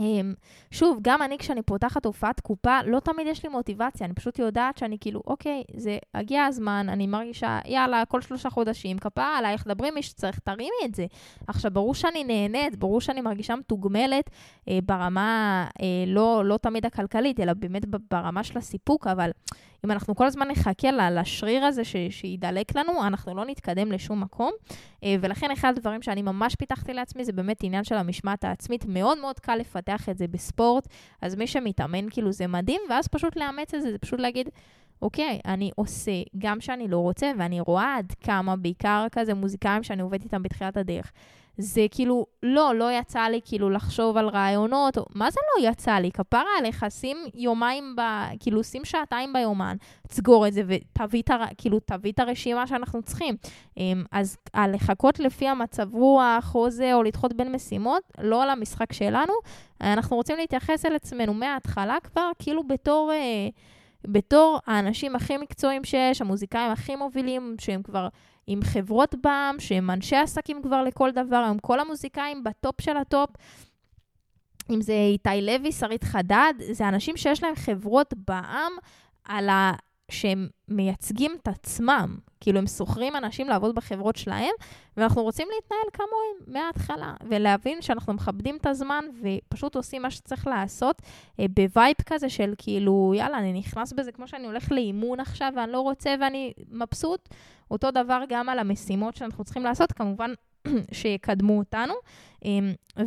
אמ, 0.00 0.34
שוב, 0.70 0.98
גם 1.02 1.22
אני 1.22 1.38
כשאני 1.38 1.62
פותחת 1.62 2.06
הופעת 2.06 2.40
קופה, 2.40 2.78
לא 2.86 3.00
תמיד 3.00 3.26
יש 3.26 3.42
לי 3.42 3.48
מוטיבציה, 3.48 4.06
אני 4.06 4.14
פשוט 4.14 4.38
יודעת 4.38 4.78
שאני 4.78 4.96
כאילו, 5.00 5.22
אוקיי, 5.26 5.62
זה 5.76 5.98
הגיע 6.14 6.44
הזמן, 6.44 6.86
אני 6.88 7.06
מרגישה, 7.06 7.58
יאללה, 7.64 8.04
כל 8.04 8.20
שלושה 8.20 8.50
חודשים, 8.50 8.98
כפרה 8.98 9.38
עלייך, 9.38 9.66
דברי 9.66 9.90
מי 9.90 10.02
שצריך, 10.02 10.38
תרימי 10.38 10.68
את 10.84 10.94
זה. 10.94 11.06
עכשיו, 11.46 11.70
ברור 11.70 11.94
שאני 11.94 12.24
נהנית, 12.24 12.76
ברור 12.76 13.00
שאני 13.00 13.20
מרגישה 13.20 13.56
מתוגמלת 13.56 14.30
אה, 14.68 14.78
ברמה, 14.86 15.66
אה, 15.82 15.86
לא, 16.06 16.44
לא 16.44 16.56
תמיד 16.56 16.86
הכלכלית, 16.86 17.40
אלא 17.40 17.52
באמת 17.52 17.84
ברמה 18.10 18.44
של 18.44 18.58
הסיפוק, 18.58 19.06
אבל 19.06 19.30
אם 19.84 19.90
אנחנו 19.90 20.14
כל 20.14 20.26
הזמן 20.26 20.48
נחכה 20.48 20.90
לשריר 21.10 21.64
הזה 21.64 21.84
ש, 21.84 21.96
שידלק 22.10 22.76
לנו, 22.76 23.06
אנחנו 23.06 23.34
לא 23.34 23.44
נתקדם 23.44 23.92
לשום 23.92 24.20
מקום. 24.20 24.52
אה, 25.04 25.16
ולכן 25.20 25.50
אחד 25.50 25.72
הדברים 25.76 26.02
שאני 26.02 26.22
ממש 26.22 26.54
פיתחתי 26.54 26.92
לעצמי 26.92 27.24
זה 27.24 27.32
באמת 27.32 27.56
עניין 27.62 27.84
של 27.84 27.94
המשמעת 27.94 28.44
העצמית. 28.44 28.84
מאוד 28.88 29.18
מאוד 29.18 29.40
קל 29.40 29.56
לפתח 29.56 29.81
את 30.10 30.18
זה 30.18 30.28
בספורט, 30.28 30.88
אז 31.22 31.34
מי 31.34 31.46
שמתאמן 31.46 32.10
כאילו 32.10 32.32
זה 32.32 32.46
מדהים, 32.46 32.80
ואז 32.90 33.08
פשוט 33.08 33.36
לאמץ 33.36 33.74
את 33.74 33.82
זה, 33.82 33.92
זה 33.92 33.98
פשוט 33.98 34.20
להגיד... 34.20 34.48
אוקיי, 35.02 35.40
אני 35.46 35.70
עושה 35.76 36.22
גם 36.38 36.60
שאני 36.60 36.88
לא 36.88 36.98
רוצה, 36.98 37.32
ואני 37.38 37.60
רואה 37.60 37.96
עד 37.98 38.12
כמה, 38.20 38.56
בעיקר 38.56 39.06
כזה 39.12 39.34
מוזיקאים 39.34 39.82
שאני 39.82 40.02
עובדת 40.02 40.24
איתם 40.24 40.42
בתחילת 40.42 40.76
הדרך, 40.76 41.12
זה 41.58 41.86
כאילו, 41.90 42.26
לא, 42.42 42.74
לא 42.74 42.92
יצא 42.92 43.20
לי 43.20 43.40
כאילו 43.44 43.70
לחשוב 43.70 44.16
על 44.16 44.28
רעיונות, 44.28 44.98
או, 44.98 45.04
מה 45.14 45.30
זה 45.30 45.40
לא 45.56 45.68
יצא 45.68 45.92
לי? 45.92 46.10
כפרה 46.12 46.50
עליך, 46.58 46.86
שים 46.88 47.16
יומיים, 47.34 47.96
ב, 47.96 48.00
כאילו, 48.40 48.64
שים 48.64 48.84
שעתיים 48.84 49.32
ביומן, 49.32 49.76
תסגור 50.08 50.46
את 50.46 50.52
זה 50.52 50.62
ותביא 50.66 51.22
כאילו, 51.58 51.78
את 52.08 52.18
הרשימה 52.18 52.66
שאנחנו 52.66 53.02
צריכים. 53.02 53.36
אמ, 53.76 54.04
אז 54.12 54.36
לחכות 54.68 55.18
לפי 55.18 55.48
המצב 55.48 55.94
רוח 55.94 56.54
או 56.54 56.70
זה, 56.70 56.94
או 56.94 57.02
לדחות 57.02 57.32
בין 57.32 57.52
משימות, 57.52 58.02
לא 58.20 58.42
על 58.42 58.50
המשחק 58.50 58.92
שלנו. 58.92 59.32
אנחנו 59.80 60.16
רוצים 60.16 60.36
להתייחס 60.36 60.86
אל 60.86 60.94
עצמנו 60.96 61.34
מההתחלה 61.34 61.96
כבר, 62.04 62.30
כאילו 62.38 62.66
בתור... 62.66 63.12
אה, 63.12 63.48
בתור 64.08 64.58
האנשים 64.66 65.16
הכי 65.16 65.36
מקצועיים 65.36 65.84
שיש, 65.84 66.20
המוזיקאים 66.20 66.70
הכי 66.70 66.96
מובילים, 66.96 67.56
שהם 67.60 67.82
כבר 67.82 68.08
עם 68.46 68.60
חברות 68.62 69.14
בע"מ, 69.22 69.60
שהם 69.60 69.90
אנשי 69.90 70.16
עסקים 70.16 70.62
כבר 70.62 70.82
לכל 70.82 71.10
דבר, 71.10 71.36
היום 71.36 71.58
כל 71.58 71.80
המוזיקאים 71.80 72.44
ב 72.44 72.53
top 72.53 72.80
של 72.80 72.96
ה 72.96 73.03
top. 73.03 73.30
אם 74.70 74.80
זה 74.80 74.92
איתי 74.92 75.42
לוי, 75.42 75.72
שרית 75.72 76.04
חדד, 76.04 76.54
זה 76.72 76.88
אנשים 76.88 77.16
שיש 77.16 77.42
להם 77.42 77.54
חברות 77.54 78.14
בע"מ 78.28 78.72
על 79.24 79.48
ה... 79.48 79.72
שהם 80.10 80.48
מייצגים 80.68 81.36
את 81.42 81.48
עצמם. 81.48 82.16
כאילו, 82.42 82.58
הם 82.58 82.66
שוכרים 82.66 83.16
אנשים 83.16 83.48
לעבוד 83.48 83.74
בחברות 83.74 84.16
שלהם, 84.16 84.50
ואנחנו 84.96 85.22
רוצים 85.22 85.48
להתנהל 85.54 85.90
כמוהם 85.92 86.54
מההתחלה, 86.56 87.14
ולהבין 87.28 87.82
שאנחנו 87.82 88.12
מכבדים 88.12 88.56
את 88.56 88.66
הזמן 88.66 89.04
ופשוט 89.22 89.76
עושים 89.76 90.02
מה 90.02 90.10
שצריך 90.10 90.46
לעשות 90.46 91.02
אה, 91.40 91.44
ב 91.50 91.59
vibe 91.59 91.96
כזה 92.06 92.28
של 92.28 92.54
כאילו, 92.58 93.12
יאללה, 93.16 93.38
אני 93.38 93.52
נכנס 93.52 93.92
בזה 93.92 94.12
כמו 94.12 94.28
שאני 94.28 94.46
הולך 94.46 94.72
לאימון 94.72 95.20
עכשיו 95.20 95.52
ואני 95.56 95.72
לא 95.72 95.80
רוצה 95.80 96.14
ואני 96.20 96.52
מבסוט. 96.70 97.28
אותו 97.70 97.90
דבר 97.90 98.22
גם 98.28 98.48
על 98.48 98.58
המשימות 98.58 99.16
שאנחנו 99.16 99.44
צריכים 99.44 99.64
לעשות, 99.64 99.92
כמובן 99.92 100.32
שיקדמו 100.92 101.58
אותנו. 101.58 101.94
אה, 102.44 102.50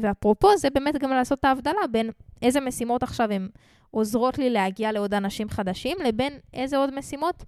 ואפרופו, 0.01 0.57
זה 0.57 0.69
באמת 0.69 0.97
גם 0.97 1.09
לעשות 1.09 1.39
את 1.39 1.45
ההבדלה 1.45 1.87
בין 1.91 2.09
איזה 2.41 2.59
משימות 2.59 3.03
עכשיו 3.03 3.31
הן 3.31 3.47
עוזרות 3.91 4.37
לי 4.37 4.49
להגיע 4.49 4.91
לעוד 4.91 5.13
אנשים 5.13 5.49
חדשים, 5.49 5.97
לבין 6.05 6.33
איזה 6.53 6.77
עוד 6.77 6.93
משימות 6.95 7.43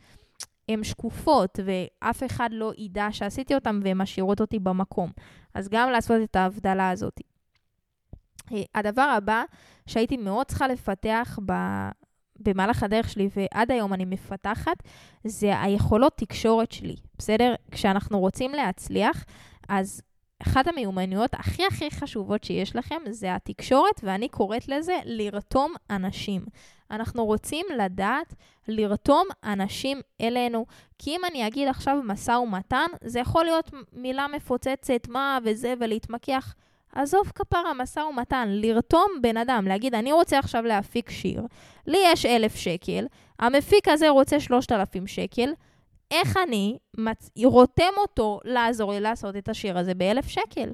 הן 0.70 0.84
שקופות, 0.84 1.60
ואף 1.66 2.24
אחד 2.24 2.50
לא 2.52 2.72
ידע 2.78 3.08
שעשיתי 3.12 3.56
אותן 3.56 3.80
והן 3.84 3.98
משאירות 3.98 4.42
אותי 4.42 4.60
במקום. 4.60 5.12
אז 5.54 5.70
גם 5.70 5.90
לעשות 5.92 6.22
את 6.24 6.36
ההבדלה 6.36 6.90
הזאת. 6.90 7.22
אה, 8.52 8.64
הדבר 8.76 9.02
הבא 9.18 9.44
שהייתי 9.88 10.18
מאוד 10.18 10.46
צריכה 10.46 10.68
לפתח 10.68 11.40
ב... 11.46 11.54
במהלך 12.40 12.84
הדרך 12.84 13.10
שלי, 13.10 13.30
ועד 13.36 13.72
היום 13.72 13.94
אני 13.94 14.06
מפתחת, 14.06 14.84
זה 15.24 15.62
היכולות 15.62 16.14
תקשורת 16.18 16.72
שלי, 16.72 16.96
בסדר? 17.18 17.56
כשאנחנו 17.72 18.20
רוצים 18.20 18.52
להצליח, 18.52 19.26
אז 19.70 20.02
אחת 20.42 20.68
המיומנויות 20.68 21.34
הכי 21.34 21.66
הכי 21.66 21.92
חשובות 21.92 22.44
שיש 22.44 22.76
לכם 22.76 23.02
זה 23.10 23.36
התקשורת, 23.36 24.02
ואני 24.04 24.30
קוראת 24.30 24.68
לזה 24.68 25.00
לרתום 25.06 25.74
אנשים. 25.90 26.46
אנחנו 26.92 27.26
רוצים 27.26 27.66
לדעת 27.78 28.34
לרתום 28.68 29.28
אנשים 29.44 30.02
אלינו, 30.22 30.66
כי 30.98 31.16
אם 31.16 31.22
אני 31.32 31.48
אגיד 31.48 31.68
עכשיו 31.68 31.98
משא 32.04 32.32
ומתן, 32.32 32.88
זה 33.02 33.20
יכול 33.20 33.46
להיות 33.46 33.72
מילה 33.94 34.28
מפוצצת, 34.28 35.08
מה 35.08 35.40
וזה, 35.44 35.74
ולהתמקח. 35.80 36.56
עזוב 36.96 37.32
כפרה, 37.36 37.74
משא 37.74 38.00
ומתן, 38.00 38.48
לרתום 38.52 39.08
בן 39.22 39.38
אדם, 39.38 39.66
להגיד, 39.68 39.96
אני 39.96 40.12
רוצה 40.12 40.40
עכשיו 40.40 40.64
להפיק 40.64 41.10
שיר, 41.10 41.42
לי 41.88 41.98
יש 42.06 42.26
אלף 42.26 42.56
שקל, 42.56 43.08
המפיק 43.40 43.88
הזה 43.88 44.10
רוצה 44.10 44.40
שלושת 44.40 44.72
אלפים 44.72 45.08
שקל, 45.08 45.54
איך 46.12 46.38
אני 46.48 46.78
מצ... 46.98 47.30
רותם 47.44 47.94
אותו 47.98 48.40
לעזור 48.44 48.92
לי 48.92 49.00
לעשות 49.00 49.36
את 49.36 49.50
השיר 49.50 49.78
הזה 49.78 49.94
באלף 49.94 50.28
שקל. 50.28 50.72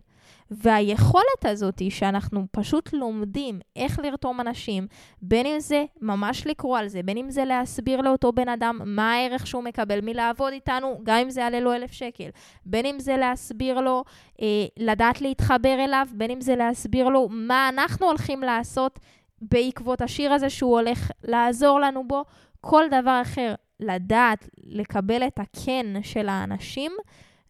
והיכולת 0.52 1.46
הזאת 1.46 1.80
היא 1.80 1.92
שאנחנו 1.92 2.46
פשוט 2.52 2.94
לומדים 2.94 3.60
איך 3.76 4.00
לרתום 4.00 4.42
אנשים, 4.42 4.88
בין 5.22 5.46
אם 5.46 5.60
זה 5.60 5.86
ממש 6.02 6.48
לקרוא 6.48 6.78
על 6.78 6.88
זה, 6.88 7.04
בין 7.04 7.18
אם 7.18 7.30
זה 7.30 7.46
להסביר 7.46 8.02
לאותו 8.02 8.32
בן 8.32 8.50
אדם 8.50 8.80
מה 8.86 9.14
הערך 9.14 9.48
שהוא 9.48 9.64
מקבל 9.64 10.02
מלעבוד 10.02 10.54
איתנו, 10.54 11.00
גם 11.04 11.18
אם 11.18 11.30
זה 11.30 11.42
יעלה 11.42 11.60
לו 11.60 11.74
אלף 11.74 11.92
שקל, 11.92 12.30
בין 12.66 12.86
אם 12.86 13.00
זה 13.00 13.18
להסביר 13.18 13.80
לו, 13.82 14.04
אה, 14.42 14.66
לדעת 14.78 15.22
להתחבר 15.22 15.84
אליו, 15.84 16.08
בין 16.14 16.32
אם 16.32 16.42
זה 16.42 16.56
להסביר 16.56 17.10
לו 17.10 17.28
מה 17.32 17.70
אנחנו 17.70 18.06
הולכים 18.06 18.42
לעשות 18.42 19.00
בעקבות 19.42 20.02
השיר 20.02 20.34
הזה 20.34 20.50
שהוא 20.50 20.80
הולך 20.80 21.12
לעזור 21.24 21.80
לנו 21.80 22.08
בו, 22.08 22.24
כל 22.62 22.84
דבר 22.92 23.22
אחר. 23.22 23.56
לדעת 23.80 24.50
לקבל 24.64 25.28
את 25.28 25.40
הכן 25.40 25.86
של 26.04 26.30
האנשים, 26.30 26.92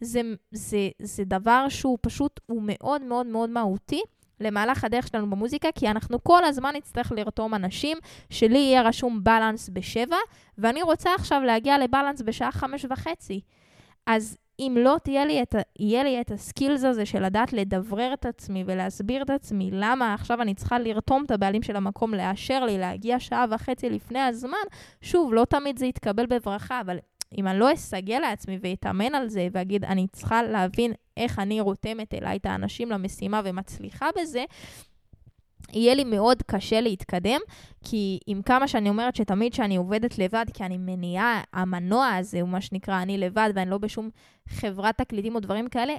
זה, 0.01 0.22
זה, 0.51 0.89
זה 1.01 1.24
דבר 1.24 1.65
שהוא 1.70 1.98
פשוט, 2.01 2.39
הוא 2.46 2.62
מאוד 2.65 3.01
מאוד 3.01 3.25
מאוד 3.25 3.50
מהותי 3.50 4.01
למהלך 4.39 4.84
הדרך 4.84 5.08
שלנו 5.08 5.30
במוזיקה, 5.30 5.68
כי 5.75 5.88
אנחנו 5.88 6.24
כל 6.24 6.44
הזמן 6.44 6.75
נצטרך 6.75 7.12
לרתום 7.12 7.53
אנשים, 7.53 7.98
שלי 8.30 8.58
יהיה 8.58 8.82
רשום 8.82 9.24
בלנס 9.24 9.70
בשבע, 9.74 10.18
ואני 10.58 10.82
רוצה 10.82 11.10
עכשיו 11.15 11.42
להגיע 11.42 11.77
לבלנס 11.77 12.22
בשעה 12.22 12.51
חמש 12.51 12.86
וחצי. 12.89 13.42
אז 14.06 14.38
אם 14.60 14.77
לא 14.79 14.95
תהיה 15.03 15.25
לי 15.25 15.41
את, 15.41 15.55
יהיה 15.79 16.03
לי 16.03 16.22
את 16.22 16.31
הסקילס 16.31 16.83
הזה 16.83 17.05
של 17.05 17.25
לדעת 17.25 17.53
לדברר 17.53 18.13
את 18.13 18.25
עצמי 18.25 18.63
ולהסביר 18.67 19.22
את 19.22 19.29
עצמי 19.29 19.69
למה 19.74 20.13
עכשיו 20.13 20.41
אני 20.41 20.53
צריכה 20.53 20.79
לרתום 20.79 21.24
את 21.25 21.31
הבעלים 21.31 21.62
של 21.62 21.75
המקום 21.75 22.13
לאשר 22.13 22.65
לי 22.65 22.77
להגיע 22.77 23.19
שעה 23.19 23.45
וחצי 23.50 23.89
לפני 23.89 24.19
הזמן, 24.19 24.57
שוב, 25.01 25.33
לא 25.33 25.45
תמיד 25.45 25.79
זה 25.79 25.86
יתקבל 25.86 26.25
בברכה, 26.25 26.81
אבל 26.81 26.98
אם 27.38 27.48
אני 27.48 27.60
לא 27.60 27.74
אסגל 27.74 28.19
לעצמי 28.19 28.57
ואתאמן 28.62 29.15
על 29.15 29.29
זה 29.29 29.48
ואגיד, 29.51 29.86
אני 29.86 30.07
צריכה 30.12 30.43
להבין 30.43 30.93
איך 31.17 31.39
אני 31.39 31.62
רותמת 31.62 32.13
אליי 32.13 32.38
את 32.38 32.45
האנשים 32.45 32.91
למשימה 32.91 33.41
ומצליחה 33.43 34.07
בזה, 34.22 34.43
יהיה 35.74 35.96
לי 35.96 36.03
מאוד 36.03 36.41
קשה 36.41 36.82
להתקדם, 36.82 37.39
כי 37.84 38.20
עם 38.27 38.41
כמה 38.41 38.67
שאני 38.67 38.89
אומרת 38.89 39.15
שתמיד 39.15 39.53
שאני 39.53 39.75
עובדת 39.75 40.17
לבד, 40.17 40.46
כי 40.53 40.63
אני 40.63 40.77
מניעה, 40.77 41.41
המנוע 41.53 42.08
הזה 42.08 42.41
הוא 42.41 42.50
מה 42.50 42.62
שנקרא 42.62 43.01
אני 43.01 43.17
לבד, 43.17 43.50
ואני 43.55 43.70
לא 43.70 43.77
בשום 43.77 44.10
חברת 44.50 44.98
תקליטים 44.98 45.36
או 45.36 45.39
דברים 45.39 45.67
כאלה, 45.67 45.93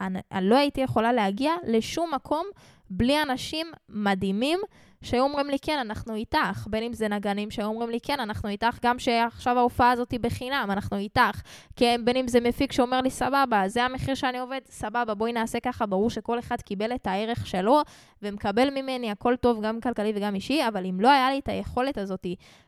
אני, 0.00 0.18
אני 0.32 0.48
לא 0.48 0.56
הייתי 0.56 0.80
יכולה 0.80 1.12
להגיע 1.12 1.52
לשום 1.66 2.14
מקום 2.14 2.46
בלי 2.90 3.22
אנשים 3.22 3.66
מדהימים 3.88 4.58
שהיו 5.04 5.22
אומרים 5.22 5.48
לי, 5.48 5.58
כן, 5.62 5.78
אנחנו 5.78 6.14
איתך. 6.14 6.66
בין 6.66 6.82
אם 6.82 6.92
זה 6.92 7.08
נגנים 7.08 7.50
שהיו 7.50 7.66
אומרים 7.66 7.90
לי, 7.90 8.00
כן, 8.00 8.20
אנחנו 8.20 8.48
איתך, 8.48 8.78
גם 8.82 8.98
שעכשיו 8.98 9.58
ההופעה 9.58 9.90
הזאת 9.90 10.10
היא 10.10 10.20
בחינם, 10.20 10.68
אנחנו 10.70 10.96
איתך. 10.96 11.40
כן, 11.76 12.00
בין 12.04 12.16
אם 12.16 12.28
זה 12.28 12.40
מפיק 12.40 12.72
שאומר 12.72 13.00
לי, 13.00 13.10
סבבה, 13.10 13.62
זה 13.66 13.84
המחיר 13.84 14.14
שאני 14.14 14.38
עובד, 14.38 14.60
סבבה, 14.70 15.14
בואי 15.14 15.32
נעשה 15.32 15.60
ככה, 15.60 15.86
ברור 15.86 16.10
שכל 16.10 16.38
אחד 16.38 16.60
קיבל 16.60 16.94
את 16.94 17.06
הערך 17.06 17.46
שלו 17.46 17.80
ומקבל 18.22 18.70
ממני, 18.70 19.10
הכל 19.10 19.36
טוב, 19.36 19.62
גם 19.62 19.80
כלכלי 19.80 20.12
וגם 20.14 20.34
אישי, 20.34 20.60
אבל 20.68 20.86
אם 20.86 21.00
לא 21.00 21.10
היה 21.10 21.30
לי 21.30 21.38
את 21.38 21.48
היכולת 21.48 21.98
הזאת 21.98 22.26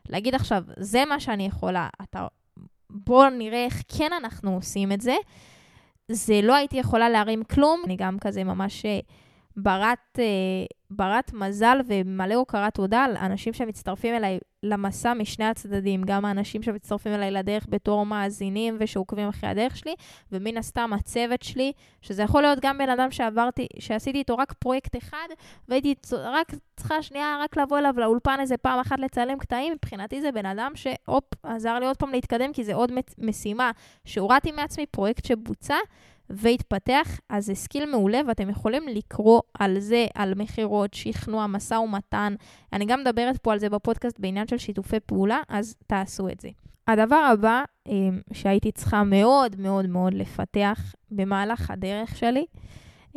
להגיד 0.09 0.35
עכשיו, 0.35 0.63
זה 0.77 1.05
מה 1.05 1.19
שאני 1.19 1.45
יכולה, 1.45 1.89
אתה... 2.03 2.27
בואו 2.89 3.29
נראה 3.29 3.65
איך 3.65 3.81
כן 3.97 4.13
אנחנו 4.13 4.55
עושים 4.55 4.91
את 4.91 5.01
זה. 5.01 5.15
זה 6.11 6.39
לא 6.43 6.55
הייתי 6.55 6.77
יכולה 6.77 7.09
להרים 7.09 7.43
כלום, 7.43 7.81
אני 7.85 7.95
גם 7.95 8.19
כזה 8.19 8.43
ממש 8.43 8.85
אה, 8.85 8.99
ברת, 9.57 10.19
אה, 10.19 10.65
ברת 10.89 11.33
מזל 11.33 11.77
ומלא 11.87 12.33
הוקרת 12.33 12.73
תודה 12.73 13.03
על 13.03 13.17
אנשים 13.17 13.53
שמצטרפים 13.53 14.15
אליי 14.15 14.39
למסע 14.63 15.13
משני 15.13 15.45
הצדדים, 15.45 16.03
גם 16.05 16.25
האנשים 16.25 16.63
שמצטרפים 16.63 17.13
אליי 17.13 17.31
לדרך 17.31 17.65
בתור 17.69 18.05
מאזינים 18.05 18.77
ושעוקבים 18.79 19.27
אחרי 19.27 19.49
הדרך 19.49 19.77
שלי, 19.77 19.95
ומן 20.31 20.57
הסתם 20.57 20.93
הצוות 20.93 21.41
שלי, 21.41 21.71
שזה 22.01 22.23
יכול 22.23 22.41
להיות 22.41 22.59
גם 22.61 22.77
בן 22.77 22.89
אדם 22.89 23.11
שעברתי, 23.11 23.67
שעשיתי 23.79 24.17
איתו 24.17 24.37
רק 24.37 24.53
פרויקט 24.53 24.97
אחד, 24.97 25.27
והייתי 25.67 25.95
רק 26.11 26.51
צריכה 26.75 27.01
שנייה 27.01 27.37
רק 27.43 27.57
לבוא 27.57 27.77
אליו 27.77 27.93
לאולפן 27.97 28.37
איזה 28.39 28.57
פעם 28.57 28.79
אחת 28.79 28.99
לצלם 28.99 29.37
קטעים, 29.37 29.73
מבחינתי 29.73 30.21
זה 30.21 30.31
בן 30.31 30.45
אדם 30.45 30.71
שהופ, 30.75 31.23
עזר 31.43 31.79
לי 31.79 31.85
עוד 31.85 31.97
פעם 31.97 32.11
להתקדם, 32.11 32.53
כי 32.53 32.63
זה 32.63 32.73
עוד 32.73 32.91
משימה 33.17 33.71
שהורדתי 34.05 34.51
מעצמי, 34.51 34.85
פרויקט 34.85 35.25
שבוצע. 35.25 35.75
והתפתח, 36.29 37.19
אז 37.29 37.45
זה 37.45 37.55
skill 37.55 37.91
מעולה, 37.91 38.21
ואתם 38.27 38.49
יכולים 38.49 38.87
לקרוא 38.87 39.41
על 39.59 39.79
זה, 39.79 40.05
על 40.15 40.33
מכירות, 40.35 40.93
שכנוע, 40.93 41.47
משא 41.47 41.73
ומתן. 41.73 42.35
אני 42.73 42.85
גם 42.85 43.01
מדברת 43.01 43.37
פה 43.37 43.53
על 43.53 43.59
זה 43.59 43.69
בפודקאסט 43.69 44.19
בעניין 44.19 44.47
של 44.47 44.57
שיתופי 44.57 44.99
פעולה, 44.99 45.41
אז 45.49 45.75
תעשו 45.87 46.29
את 46.29 46.39
זה. 46.39 46.49
הדבר 46.87 47.15
הבא 47.15 47.63
אמ, 47.87 48.19
שהייתי 48.33 48.71
צריכה 48.71 49.03
מאוד 49.03 49.55
מאוד 49.59 49.87
מאוד 49.87 50.13
לפתח 50.13 50.93
במהלך 51.11 51.71
הדרך 51.71 52.17
שלי 52.17 52.45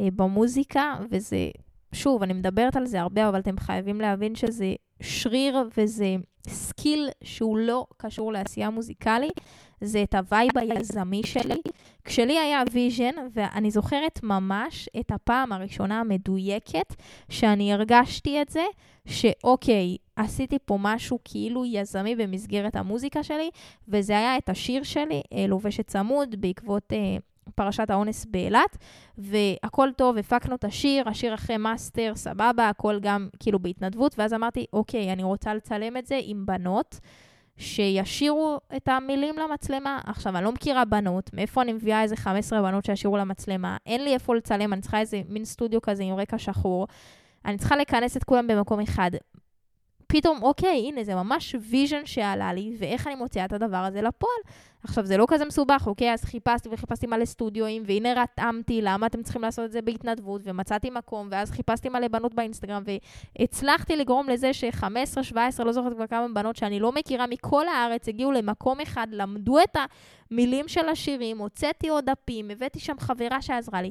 אה, 0.01 0.09
במוזיקה, 0.17 0.95
וזה, 1.11 1.51
שוב, 1.93 2.23
אני 2.23 2.33
מדברת 2.33 2.77
על 2.77 2.87
זה 2.87 3.01
הרבה, 3.01 3.29
אבל 3.29 3.41
אתם 3.41 3.59
חייבים 3.59 4.01
להבין 4.01 4.35
שזה 4.35 4.75
שריר 5.03 5.69
וזה 5.77 6.17
skill 6.49 7.09
שהוא 7.25 7.59
לא 7.59 7.87
קשור 7.97 8.33
לעשייה 8.33 8.71
מוזיקלית, 8.71 9.41
זה 9.81 10.03
את 10.03 10.15
ה 10.15 10.24
vibe 10.24 10.59
היזמי 10.59 11.23
שלי. 11.25 11.61
כשלי 12.05 12.39
היה 12.39 12.63
vision, 12.73 13.15
ואני 13.33 13.71
זוכרת 13.71 14.23
ממש 14.23 14.89
את 15.01 15.11
הפעם 15.11 15.53
הראשונה 15.53 16.01
המדויקת 16.01 16.95
שאני 17.29 17.73
הרגשתי 17.73 18.43
את 18.43 18.49
זה, 18.49 18.65
שאוקיי, 19.07 19.97
עשיתי 20.17 20.59
פה 20.65 20.79
משהו 20.81 21.19
כאילו 21.25 21.65
יזמי 21.65 22.17
במסגרת 22.17 22.77
המוזיקה 22.77 23.23
שלי, 23.23 23.51
וזה 23.89 24.19
היה 24.19 24.37
את 24.37 24.49
השיר 24.49 24.83
שלי, 24.83 25.23
אה, 25.33 25.47
לובשת 25.47 25.87
צמוד, 25.87 26.41
בעקבות... 26.41 26.93
אה, 26.93 27.17
פרשת 27.55 27.91
האונס 27.91 28.27
באילת, 28.27 28.77
והכל 29.19 29.89
טוב, 29.97 30.17
הפקנו 30.17 30.55
את 30.55 30.65
השיר, 30.65 31.09
השיר 31.09 31.35
אחרי 31.35 31.57
master, 31.57 32.13
סבבה, 32.15 32.69
הכל 32.69 32.99
גם 33.01 33.29
כאילו 33.41 33.59
בהתנדבות, 33.59 34.15
ואז 34.19 34.35
אמרתי, 34.35 34.67
אוקיי, 34.73 35.13
אני 35.13 35.23
רוצה 35.23 35.55
לצלם 35.55 35.97
את 35.97 36.07
זה 36.07 36.21
עם 36.23 36.47
בנות. 36.47 37.01
שישירו 37.61 38.61
את 38.77 38.89
המילים 38.89 39.39
למצלמה. 39.39 40.01
עכשיו, 40.07 40.37
אני 40.37 40.45
לא 40.45 40.53
מכירה 40.53 40.85
בנות, 40.85 41.31
מאיפה 41.35 41.63
אני 41.63 41.73
מביאה 41.73 42.03
איזה 42.03 42.17
15 42.17 42.63
בנות 42.63 42.85
שישירו 42.85 43.17
למצלמה? 43.17 43.77
אין 43.87 44.05
לי 44.05 44.15
איפה 44.15 44.35
לצלם, 44.35 44.73
אני 44.73 44.81
צריכה 44.81 45.01
איזה 45.01 45.23
מין 45.29 45.45
סטודיו 45.45 45.83
כזה 45.83 46.03
עם 46.03 46.15
רקע 46.15 46.39
שחור. 46.39 46.87
אני 47.45 47.59
צריכה 47.59 47.77
לכנס 47.77 48.17
את 48.17 48.25
כולם 48.25 48.47
במקום 48.47 48.81
אחד. 48.81 49.11
פתאום, 50.07 50.43
אוקיי, 50.43 50.85
הנה, 50.89 51.05
זה 51.05 51.15
ממש 51.15 51.55
vision 51.71 52.07
שעלה 52.07 52.53
לי, 52.53 52.77
ואיך 52.79 53.07
אני 53.07 53.15
מוציאה 53.15 53.45
את 53.45 53.53
הדבר 53.53 53.77
הזה 53.77 54.03
לפועל. 54.03 54.41
עכשיו, 54.85 55.07
זה 55.07 55.17
לא 55.17 55.25
כזה 55.29 55.45
מסובך, 55.45 55.83
אוקיי? 55.87 56.13
אז 56.13 56.25
חיפשתי 56.25 56.69
וחיפשתי 56.73 57.07
מלא 57.07 57.25
סטודיואים, 57.25 57.83
והנה 57.87 58.23
רתמתי 58.23 58.83
למה 58.83 59.07
אתם 59.07 59.23
צריכים 59.23 59.43
לעשות 59.43 59.65
את 59.65 59.73
זה 59.73 59.83
בהתנדבות, 59.83 60.41
ומצאתי 60.45 60.91
מקום, 60.91 61.29
ואז 61.31 61.51
חיפשתי 61.51 61.89
מלא 61.89 62.09
בנות 62.09 62.35
באינסטגרם, 62.35 62.83
והצלחתי 63.39 63.97
לגרום 63.97 64.29
לזה 64.29 64.53
ש-15, 64.53 65.23
17, 65.23 65.67
לא 65.67 65.73
זוכרת 65.73 65.93
כבר 65.93 66.07
כמה 66.07 66.27
בנות 66.35 66.57
שאני 66.57 66.81
לא 66.81 66.93
מכירה 66.93 67.27
מכל 67.27 67.69
הארץ, 67.69 68.09
הגיעו 68.09 68.33
למקום 68.33 68.81
אחד, 68.81 69.07
למדו 69.11 69.59
את 69.61 69.77
המילים 70.31 70.69
של 70.69 70.89
השירים, 70.89 71.39
הוצאתי 71.39 71.89
עוד 71.89 72.05
דפים, 72.11 72.51
הבאתי 72.51 72.81
שם 72.81 72.99
חברה 72.99 73.43
שעזרה 73.43 73.83
לי. 73.83 73.91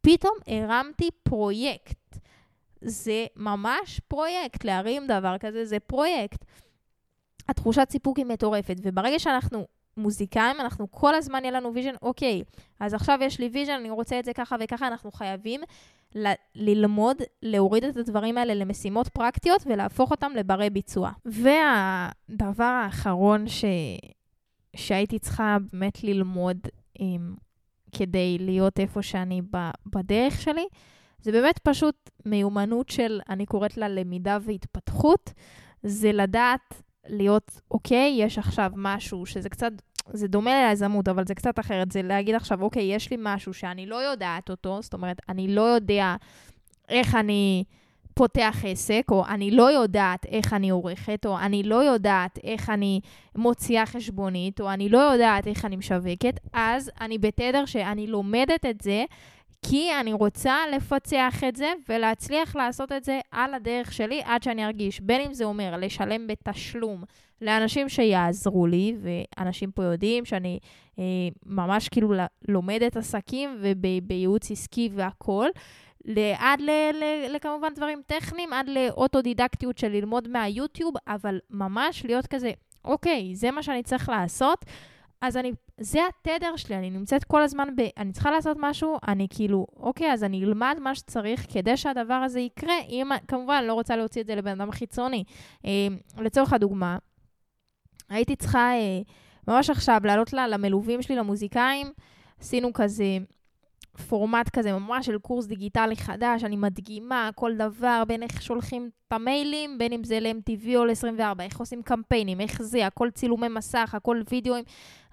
פתאום 0.00 0.34
הרמתי 0.46 1.10
פרויקט. 1.22 2.18
זה 2.82 3.26
ממש 3.36 4.00
פרויקט, 4.08 4.64
להרים 4.64 5.06
דבר 5.06 5.38
כזה 5.38 5.64
זה 5.64 5.80
פרויקט. 5.80 6.44
התחושת 7.48 7.90
סיפוק 7.90 8.18
היא 8.18 8.26
מטורפת, 8.26 8.76
וברגע 8.82 9.18
שאנחנו 9.18 9.66
מוזיקאים, 10.00 10.60
אנחנו 10.60 10.90
כל 10.90 11.14
הזמן 11.14 11.38
יהיה 11.42 11.52
לנו 11.52 11.74
vision, 11.74 11.94
אוקיי, 12.02 12.42
אז 12.80 12.94
עכשיו 12.94 13.18
יש 13.22 13.40
לי 13.40 13.50
vision, 13.52 13.72
אני 13.72 13.90
רוצה 13.90 14.18
את 14.18 14.24
זה 14.24 14.32
ככה 14.32 14.56
וככה, 14.60 14.86
אנחנו 14.86 15.12
חייבים 15.12 15.60
ל- 16.14 16.32
ללמוד, 16.54 17.16
להוריד 17.42 17.84
את 17.84 17.96
הדברים 17.96 18.38
האלה 18.38 18.54
למשימות 18.54 19.08
פרקטיות 19.08 19.62
ולהפוך 19.66 20.10
אותם 20.10 20.32
לברי 20.36 20.70
ביצוע. 20.70 21.10
והדבר 21.24 22.64
האחרון 22.64 23.48
ש... 23.48 23.64
שהייתי 24.76 25.18
צריכה 25.18 25.56
באמת 25.72 26.04
ללמוד 26.04 26.58
עם... 26.98 27.34
כדי 27.92 28.38
להיות 28.40 28.80
איפה 28.80 29.02
שאני 29.02 29.42
ב... 29.50 29.56
בדרך 29.86 30.40
שלי, 30.40 30.66
זה 31.22 31.32
באמת 31.32 31.58
פשוט 31.58 32.10
מיומנות 32.26 32.88
של, 32.88 33.20
אני 33.28 33.46
קוראת 33.46 33.76
לה 33.76 33.88
למידה 33.88 34.38
והתפתחות, 34.42 35.32
זה 35.82 36.12
לדעת 36.12 36.82
להיות, 37.06 37.60
אוקיי, 37.70 38.16
יש 38.18 38.38
עכשיו 38.38 38.72
משהו 38.76 39.26
שזה 39.26 39.48
קצת, 39.48 39.72
זה 40.12 40.28
דומה 40.28 40.68
ליזמות, 40.68 41.08
אבל 41.08 41.26
זה 41.26 41.34
קצת 41.34 41.58
אחרת, 41.58 41.92
זה 41.92 42.02
להגיד 42.02 42.34
עכשיו, 42.34 42.62
אוקיי, 42.62 42.82
יש 42.82 43.10
לי 43.10 43.16
משהו 43.20 43.54
שאני 43.54 43.86
לא 43.86 43.96
יודעת 43.96 44.50
אותו, 44.50 44.82
זאת 44.82 44.94
אומרת, 44.94 45.20
אני 45.28 45.48
לא 45.48 45.62
יודע 45.62 46.16
איך 46.88 47.14
אני 47.14 47.64
פותח 48.14 48.56
עסק, 48.66 49.02
או 49.10 49.26
אני 49.26 49.50
לא 49.50 49.72
יודעת 49.72 50.26
איך 50.26 50.52
אני 50.52 50.70
עורכת, 50.70 51.26
או 51.26 51.38
אני 51.38 51.62
לא 51.62 51.84
יודעת 51.84 52.38
איך 52.44 52.70
אני 52.70 53.00
מוציאה 53.36 53.86
חשבונית, 53.86 54.60
או 54.60 54.72
אני 54.72 54.88
לא 54.88 54.98
יודעת 54.98 55.46
איך 55.46 55.64
אני 55.64 55.76
משווקת, 55.76 56.40
אז 56.52 56.90
אני 57.00 57.18
בתדר 57.18 57.64
שאני 57.64 58.06
לומדת 58.06 58.66
את 58.70 58.80
זה, 58.80 59.04
כי 59.62 59.90
אני 60.00 60.12
רוצה 60.12 60.56
לפצח 60.72 61.44
את 61.48 61.56
זה 61.56 61.72
ולהצליח 61.88 62.56
לעשות 62.56 62.92
את 62.92 63.04
זה 63.04 63.20
על 63.30 63.54
הדרך 63.54 63.92
שלי 63.92 64.22
עד 64.24 64.42
שאני 64.42 64.64
ארגיש, 64.66 65.00
בין 65.00 65.20
אם 65.20 65.34
זה 65.34 65.44
אומר 65.44 65.76
לשלם 65.78 66.26
בתשלום 66.26 67.04
לאנשים 67.40 67.88
שיעזרו 67.88 68.66
לי, 68.66 68.96
ואנשים 69.00 69.70
פה 69.70 69.84
יודעים 69.84 70.24
שאני 70.24 70.58
אה, 70.98 71.04
ממש 71.46 71.88
כאילו 71.88 72.12
לומדת 72.48 72.96
עסקים 72.96 73.58
ובייעוץ 73.60 74.50
עסקי 74.50 74.90
והכול, 74.94 75.50
עד 76.38 76.60
לכמובן 77.28 77.74
דברים 77.74 78.02
טכניים, 78.06 78.52
עד 78.52 78.68
לאוטודידקטיות 78.68 79.78
של 79.78 79.88
ללמוד 79.88 80.28
מהיוטיוב, 80.28 80.94
אבל 81.08 81.38
ממש 81.50 82.04
להיות 82.04 82.26
כזה, 82.26 82.50
אוקיי, 82.84 83.34
זה 83.34 83.50
מה 83.50 83.62
שאני 83.62 83.82
צריך 83.82 84.08
לעשות. 84.08 84.64
אז 85.22 85.36
אני, 85.36 85.52
זה 85.80 86.00
התדר 86.08 86.56
שלי, 86.56 86.76
אני 86.76 86.90
נמצאת 86.90 87.24
כל 87.24 87.42
הזמן 87.42 87.76
ב... 87.76 87.80
אני 87.96 88.12
צריכה 88.12 88.30
לעשות 88.30 88.56
משהו, 88.60 88.98
אני 89.08 89.26
כאילו, 89.30 89.66
אוקיי, 89.76 90.12
אז 90.12 90.24
אני 90.24 90.44
אלמד 90.44 90.76
מה 90.80 90.94
שצריך 90.94 91.46
כדי 91.52 91.76
שהדבר 91.76 92.14
הזה 92.14 92.40
יקרה. 92.40 92.80
אם, 92.88 93.08
כמובן, 93.28 93.54
אני 93.58 93.66
לא 93.66 93.74
רוצה 93.74 93.96
להוציא 93.96 94.22
את 94.22 94.26
זה 94.26 94.34
לבן 94.34 94.60
אדם 94.60 94.70
חיצוני. 94.70 95.24
אה, 95.64 95.70
לצורך 96.18 96.52
הדוגמה, 96.52 96.98
הייתי 98.08 98.36
צריכה 98.36 98.72
אה, 98.72 99.00
ממש 99.48 99.70
עכשיו 99.70 100.00
לעלות 100.04 100.32
לה, 100.32 100.48
למלווים 100.48 101.02
שלי, 101.02 101.16
למוזיקאים, 101.16 101.92
עשינו 102.40 102.72
כזה 102.72 103.18
פורמט 104.08 104.48
כזה 104.48 104.72
ממש 104.72 105.06
של 105.06 105.18
קורס 105.18 105.46
דיגיטלי 105.46 105.96
חדש, 105.96 106.44
אני 106.44 106.56
מדגימה 106.56 107.30
כל 107.34 107.56
דבר, 107.56 108.02
בין 108.08 108.22
איך 108.22 108.42
שולחים 108.42 108.90
את 109.08 109.12
המיילים, 109.12 109.78
בין 109.78 109.92
אם 109.92 110.04
זה 110.04 110.20
ל-MTV 110.20 110.68
או 110.76 110.84
ל-24, 110.84 111.42
איך 111.42 111.60
עושים 111.60 111.82
קמפיינים, 111.82 112.40
איך 112.40 112.62
זה, 112.62 112.86
הכל 112.86 113.10
צילומי 113.10 113.48
מסך, 113.48 113.94
הכל 113.94 114.22
וידאוים, 114.30 114.64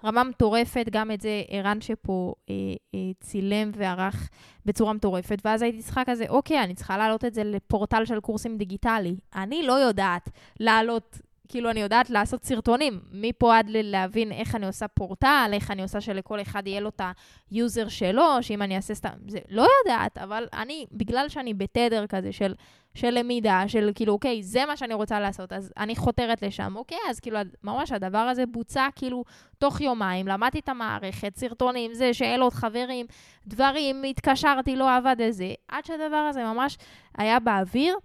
רמה 0.04 0.24
מטורפת, 0.24 0.86
גם 0.90 1.10
את 1.10 1.20
זה 1.20 1.42
ערן 1.48 1.80
שפה 1.80 2.34
אה, 2.50 2.54
אה, 2.94 3.00
צילם 3.20 3.70
וערך 3.74 4.28
בצורה 4.66 4.92
מטורפת, 4.92 5.38
ואז 5.44 5.62
הייתי 5.62 5.82
צריכה 5.82 6.02
כזה, 6.06 6.24
אוקיי, 6.28 6.62
אני 6.62 6.74
צריכה 6.74 6.96
להעלות 6.98 7.24
את 7.24 7.34
זה 7.34 7.44
לפורטל 7.44 8.04
של 8.04 8.20
קורסים 8.20 8.56
דיגיטלי. 8.56 9.16
אני 9.34 9.62
לא 9.62 9.72
יודעת 9.72 10.30
להעלות 10.60 11.18
כאילו, 11.48 11.70
אני 11.70 11.80
יודעת 11.80 12.10
לעשות 12.10 12.44
סרטונים, 12.44 13.00
מפה 13.12 13.56
עד 13.56 13.66
להבין 13.70 14.32
איך 14.32 14.54
אני 14.54 14.66
עושה 14.66 14.88
פורטל, 14.88 15.50
איך 15.52 15.70
אני 15.70 15.82
עושה 15.82 16.00
שלכל 16.00 16.40
אחד 16.40 16.66
יהיה 16.66 16.80
לו 16.80 16.88
את 16.88 17.00
ה 17.50 17.58
user 17.58 17.88
שלו, 17.88 18.24
שאם 18.40 18.62
אני 18.62 18.76
אעשה 18.76 18.94
סתם... 18.94 19.10
זה 19.28 19.38
לא 19.48 19.66
יודעת, 19.78 20.18
אבל 20.18 20.46
אני, 20.52 20.86
בגלל 20.92 21.28
שאני 21.28 21.54
בתדר 21.54 22.06
כזה 22.06 22.32
של, 22.32 22.54
של 22.94 23.10
למידה, 23.10 23.62
של 23.66 23.90
כאילו, 23.94 24.12
אוקיי, 24.12 24.42
זה 24.42 24.66
מה 24.66 24.76
שאני 24.76 24.94
רוצה 24.94 25.20
לעשות, 25.20 25.52
אז 25.52 25.72
אני 25.76 25.96
חותרת 25.96 26.42
לשם, 26.42 26.76
אוקיי, 26.76 26.98
אז 27.10 27.20
כאילו, 27.20 27.38
ממש 27.64 27.92
הדבר 27.92 28.18
הזה 28.18 28.46
בוצע 28.46 28.86
כאילו 28.96 29.24
תוך 29.58 29.80
יומיים, 29.80 30.28
למדתי 30.28 30.58
את 30.58 30.68
המערכת, 30.68 31.36
סרטונים, 31.36 31.94
זה, 31.94 32.14
שאלות, 32.14 32.52
חברים, 32.52 33.06
דברים, 33.46 34.02
התקשרתי, 34.02 34.76
לא 34.76 34.96
עבד 34.96 35.16
איזה, 35.20 35.52
עד 35.68 35.84
שהדבר 35.84 36.16
הזה 36.16 36.44
ממש 36.44 36.78
היה 37.18 37.40
באוויר. 37.40 37.94
אמ, 37.94 38.00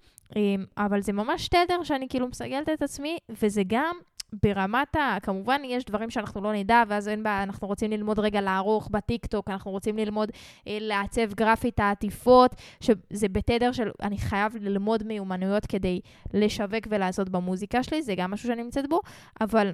אבל 0.78 1.02
זה 1.02 1.14
ממש 1.14 1.48
תדר 1.48 1.84
שאני 1.84 2.08
כאילו 2.10 2.28
מסגלת 2.28 2.70
את 2.70 2.82
עצמי, 2.82 3.18
וזה 3.30 3.62
גם 3.68 3.96
ברמת 4.44 4.96
ה... 4.96 5.18
כמובן, 5.24 5.62
יש 5.66 5.86
דברים 5.86 6.10
שאנחנו 6.10 6.42
לא 6.42 6.54
נדע, 6.54 6.84
ואז 6.88 7.08
אין 7.08 7.24
בעיה, 7.24 7.44
אנחנו 7.44 7.68
רוצים 7.68 7.92
ללמוד 7.92 8.20
רגע 8.20 8.42
לערוך 8.42 8.90
בטיקטוק, 8.92 9.50
אנחנו 9.50 9.72
רוצים 9.72 9.98
ללמוד 9.98 10.32
אה, 10.68 10.78
לעצב 10.82 11.34
גרפית 11.34 11.80
העטיפות, 11.80 12.56
שזה 12.80 13.28
בתדר 13.30 13.72
של 13.72 13.92
אני 14.02 14.18
חייב 14.18 14.56
ללמוד 14.56 15.04
מיומנויות 15.04 15.66
כדי 15.66 16.00
לשווק 16.34 16.88
ולעשות 16.90 17.30
במוזיקה 17.30 17.84
שלי, 17.84 18.02
זה 18.02 18.16
גם 18.16 18.32
משהו 18.32 18.48
שאני 18.48 18.64
נמצאת 18.64 18.90
בו, 18.90 19.02
אבל 19.42 19.74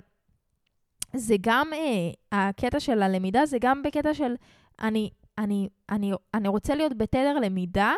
זה 1.15 1.35
גם, 1.41 1.67
אה, 1.73 2.49
הקטע 2.49 2.79
של 2.79 3.01
הלמידה 3.01 3.45
זה 3.45 3.57
גם 3.61 3.83
בקטע 3.83 4.13
של 4.13 4.33
אני, 4.81 5.09
אני, 5.37 5.69
אני, 5.89 6.11
אני 6.33 6.47
רוצה 6.47 6.75
להיות 6.75 6.97
בתדר 6.97 7.39
למידה, 7.39 7.93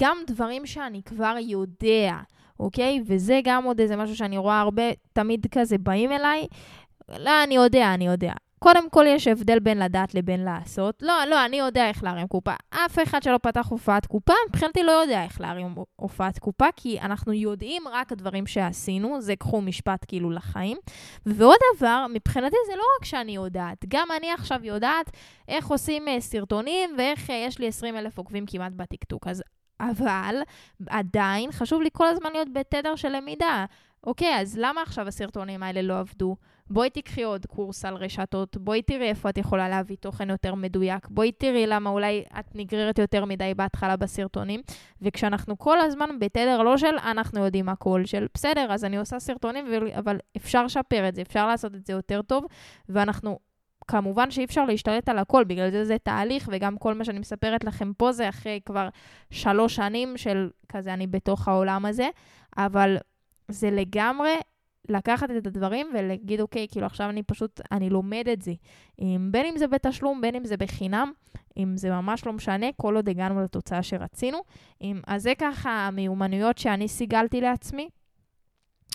גם 0.00 0.16
דברים 0.26 0.66
שאני 0.66 1.02
כבר 1.02 1.34
יודע, 1.40 2.16
אוקיי? 2.60 3.02
וזה 3.06 3.40
גם 3.44 3.64
עוד 3.64 3.80
איזה 3.80 3.96
משהו 3.96 4.16
שאני 4.16 4.38
רואה 4.38 4.60
הרבה, 4.60 4.82
תמיד 5.12 5.46
כזה 5.50 5.78
באים 5.78 6.12
אליי, 6.12 6.46
לא, 7.18 7.44
אני 7.44 7.54
יודע, 7.54 7.94
אני 7.94 8.06
יודע. 8.06 8.32
קודם 8.58 8.90
כל 8.90 9.04
יש 9.08 9.26
הבדל 9.26 9.58
בין 9.58 9.78
לדעת 9.78 10.14
לבין 10.14 10.44
לעשות. 10.44 11.02
לא, 11.02 11.24
לא, 11.30 11.44
אני 11.44 11.56
יודע 11.56 11.88
איך 11.88 12.04
להרים 12.04 12.26
קופה. 12.26 12.52
אף 12.70 12.98
אחד 13.02 13.22
שלא 13.22 13.38
פתח 13.42 13.66
הופעת 13.68 14.06
קופה, 14.06 14.32
מבחינתי 14.48 14.82
לא 14.82 14.92
יודע 14.92 15.24
איך 15.24 15.40
להרים 15.40 15.74
הופעת 15.96 16.38
קופה, 16.38 16.66
כי 16.76 17.00
אנחנו 17.00 17.32
יודעים 17.32 17.88
רק 17.88 18.12
דברים 18.12 18.46
שעשינו, 18.46 19.20
זה 19.20 19.36
קחו 19.36 19.60
משפט 19.60 20.04
כאילו 20.08 20.30
לחיים. 20.30 20.76
ועוד 21.26 21.56
דבר, 21.76 22.06
מבחינתי 22.14 22.56
זה 22.66 22.76
לא 22.76 22.82
רק 22.98 23.04
שאני 23.04 23.34
יודעת, 23.34 23.84
גם 23.88 24.08
אני 24.16 24.32
עכשיו 24.32 24.60
יודעת 24.62 25.10
איך 25.48 25.66
עושים 25.66 26.08
אה, 26.08 26.20
סרטונים 26.20 26.90
ואיך 26.98 27.30
אה, 27.30 27.44
יש 27.46 27.58
לי 27.58 27.68
20 27.68 27.96
אלף 27.96 28.18
עוקבים 28.18 28.46
כמעט 28.46 28.72
בטיקטוק. 28.72 29.26
אז 29.26 29.42
אבל 29.80 30.36
עדיין 30.88 31.52
חשוב 31.52 31.82
לי 31.82 31.88
כל 31.92 32.06
הזמן 32.06 32.32
להיות 32.32 32.52
בתדר 32.52 32.96
של 32.96 33.08
למידה. 33.08 33.64
אוקיי, 34.06 34.40
אז 34.40 34.58
למה 34.58 34.82
עכשיו 34.82 35.08
הסרטונים 35.08 35.62
האלה 35.62 35.82
לא 35.82 35.98
עבדו? 35.98 36.36
בואי 36.70 36.90
תיקחי 36.90 37.22
עוד 37.22 37.46
קורס 37.46 37.84
על 37.84 37.94
רשתות, 37.94 38.56
בואי 38.56 38.82
תראי 38.82 39.08
איפה 39.08 39.28
את 39.28 39.38
יכולה 39.38 39.68
להביא 39.68 39.96
תוכן 40.00 40.30
יותר 40.30 40.54
מדויק, 40.54 41.08
בואי 41.08 41.32
תראי 41.32 41.66
למה 41.66 41.90
אולי 41.90 42.24
את 42.38 42.46
נגררת 42.54 42.98
יותר 42.98 43.24
מדי 43.24 43.54
בהתחלה 43.54 43.96
בסרטונים. 43.96 44.60
וכשאנחנו 45.02 45.58
כל 45.58 45.80
הזמן 45.80 46.18
בתדר 46.18 46.62
לא 46.62 46.76
של 46.76 46.98
אנחנו 46.98 47.44
יודעים 47.44 47.68
הכל, 47.68 48.04
של 48.04 48.26
בסדר, 48.34 48.66
אז 48.72 48.84
אני 48.84 48.96
עושה 48.96 49.18
סרטונים, 49.18 49.66
אבל 49.98 50.18
אפשר 50.36 50.64
לשפר 50.64 51.08
את 51.08 51.14
זה, 51.14 51.22
אפשר 51.22 51.46
לעשות 51.46 51.74
את 51.74 51.86
זה 51.86 51.92
יותר 51.92 52.22
טוב, 52.22 52.46
ואנחנו 52.88 53.38
כמובן 53.88 54.30
שאי 54.30 54.44
אפשר 54.44 54.64
להשתלט 54.64 55.08
על 55.08 55.18
הכל, 55.18 55.44
בגלל 55.44 55.70
זה 55.70 55.84
זה 55.84 55.96
תהליך, 55.98 56.48
וגם 56.52 56.78
כל 56.78 56.94
מה 56.94 57.04
שאני 57.04 57.18
מספרת 57.18 57.64
לכם 57.64 57.92
פה 57.92 58.12
זה 58.12 58.28
אחרי 58.28 58.60
כבר 58.66 58.88
שלוש 59.30 59.76
שנים 59.76 60.16
של 60.16 60.50
כזה 60.68 60.94
אני 60.94 61.06
בתוך 61.06 61.48
העולם 61.48 61.86
הזה, 61.86 62.08
אבל 62.56 62.96
זה 63.48 63.70
לגמרי 63.70 64.34
לקחת 64.88 65.30
את 65.30 65.46
הדברים 65.46 65.86
ולהגיד, 65.94 66.40
אוקיי, 66.40 66.66
כאילו 66.70 66.86
עכשיו 66.86 67.10
אני 67.10 67.22
פשוט, 67.22 67.60
אני 67.72 67.90
לומד 67.90 68.28
את 68.32 68.42
זה. 68.42 68.52
בין 69.30 69.46
אם 69.46 69.56
זה 69.56 69.66
בתשלום, 69.66 70.20
בין 70.20 70.34
אם 70.34 70.44
זה 70.44 70.56
בחינם, 70.56 71.12
אם 71.56 71.76
זה 71.76 71.90
ממש 71.90 72.26
לא 72.26 72.32
משנה, 72.32 72.66
כל 72.76 72.96
עוד 72.96 73.08
הגענו 73.08 73.42
לתוצאה 73.42 73.82
שרצינו. 73.82 74.38
אז 75.06 75.22
זה 75.22 75.32
ככה 75.38 75.70
המיומנויות 75.70 76.58
שאני 76.58 76.88
סיגלתי 76.88 77.40
לעצמי. 77.40 77.88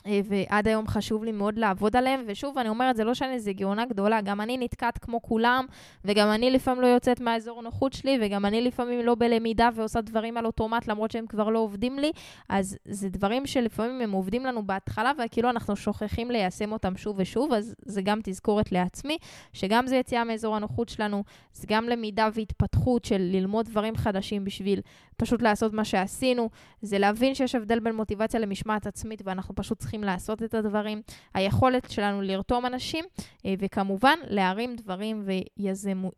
אה, 0.08 0.20
ועד 0.26 0.68
היום 0.68 0.88
חשוב 0.88 1.24
לי 1.24 1.32
מאוד 1.32 1.58
לעבוד 1.58 1.96
עליהם, 1.96 2.24
ושוב, 2.28 2.58
אני 2.58 2.70
אומרת, 2.70 2.96
זה 2.96 3.04
לא 3.04 3.14
שאני 3.14 3.34
איזה 3.34 3.54
גאונה 3.54 3.86
גדולה, 3.86 4.22
גם 4.22 4.42
אני 4.42 4.58
נתקעת 4.58 4.98
כמו 4.98 5.22
כולם, 5.22 5.66
וגם 6.06 6.32
אני 6.32 6.52
לפעמים 6.52 6.82
לא 6.82 6.88
יוצאת 6.88 7.20
מהאזור 7.20 7.60
הנוחות 7.60 7.94
שלי, 7.94 8.18
וגם 8.22 8.46
אני 8.46 8.62
לפעמים 8.62 9.06
לא 9.06 9.16
בלמידה 9.16 9.70
ועושה 9.76 10.02
דברים 10.02 10.38
על 10.38 10.46
אוטומט, 10.46 10.88
למרות 10.88 11.12
שהם 11.12 11.28
כבר 11.28 11.50
לא 11.50 11.60
עובדים 11.60 12.00
לי, 12.00 12.12
אז 12.50 12.78
זה 12.86 13.10
דברים 13.10 13.46
שלפעמים 13.46 14.02
הם 14.02 14.12
עובדים 14.12 14.46
לנו 14.46 14.68
בהתחלה, 14.68 15.12
וכאילו 15.26 15.50
אנחנו 15.50 15.76
שוכחים 15.76 16.32
ליישם 16.32 16.72
אותם 16.72 16.98
שוב 16.98 17.16
ושוב, 17.20 17.54
אז 17.54 17.76
זה 17.86 18.02
גם 18.02 18.20
תזכורת 18.24 18.72
לעצמי, 18.72 19.18
שגם 19.54 19.88
זה 19.88 19.96
יציאה 19.96 20.24
מאזור 20.24 20.56
הנוחות 20.56 20.90
שלנו, 20.90 21.24
זה 21.54 21.68
גם 21.70 21.90
למידה 21.90 22.30
והתפתחות 22.34 23.06
של 23.06 23.22
ללמוד 23.22 23.66
דברים 23.66 23.96
חדשים 23.96 24.44
בשביל 24.44 24.82
פשוט 25.18 25.42
לעשות 25.42 25.74
מה 25.74 25.86
שעשינו, 25.86 26.50
זה 26.82 27.00
להבין 27.00 27.36
שיש 27.36 27.56
הבדל 27.56 27.80
בין 27.80 27.96
מוטיבציה 27.96 28.40
למשמעת 28.40 28.88
עצמית, 28.88 29.22
ואנחנו 29.26 29.56
פשוט 29.56 29.81
צריכים 29.82 30.04
לעשות 30.04 30.44
את 30.44 30.54
הדברים. 30.54 31.02
היכולת 31.34 31.92
שלנו 31.92 32.22
לרתום 32.22 32.66
אנשים, 32.66 33.06
אה, 33.46 33.54
וכמובן, 33.60 34.20
להרים 34.28 34.76
דברים 34.76 35.26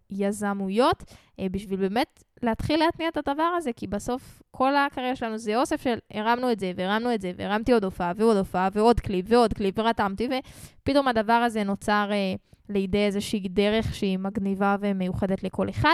ויזמויות, 0.10 1.04
אה, 1.40 1.48
בשביל 1.52 1.80
באמת 1.80 2.24
להתחיל 2.44 2.80
להתניע 2.80 3.10
את 3.10 3.18
הדבר 3.18 3.54
הזה, 3.58 3.74
כי 3.74 3.88
בסוף 3.88 4.42
כל 4.52 4.76
הקריירה 4.76 5.16
שלנו 5.16 5.38
זה 5.38 5.58
אוסף 5.58 5.82
של 5.82 5.98
הרמנו 6.14 6.52
את 6.52 6.60
זה, 6.60 6.72
והרמנו 6.76 7.14
את 7.14 7.22
זה, 7.22 7.32
והרמתי 7.38 7.74
עוד 7.74 7.84
הופעה 7.84 8.12
ועוד 8.16 8.38
הופעה 8.38 8.70
ועוד 8.74 9.00
קליפ 9.00 9.26
ועוד 9.30 9.54
קליפ, 9.54 9.80
ורתמתי, 9.80 10.28
ופתאום 10.82 11.08
הדבר 11.08 11.34
הזה 11.34 11.64
נוצר... 11.64 12.10
אה, 12.12 12.36
לידי 12.70 13.06
איזושהי 13.06 13.48
דרך 13.50 13.96
שהיא 13.96 14.18
מגניבה 14.18 14.76
ומיוחדת 14.80 15.44
לכל 15.44 15.70
אחד. 15.70 15.94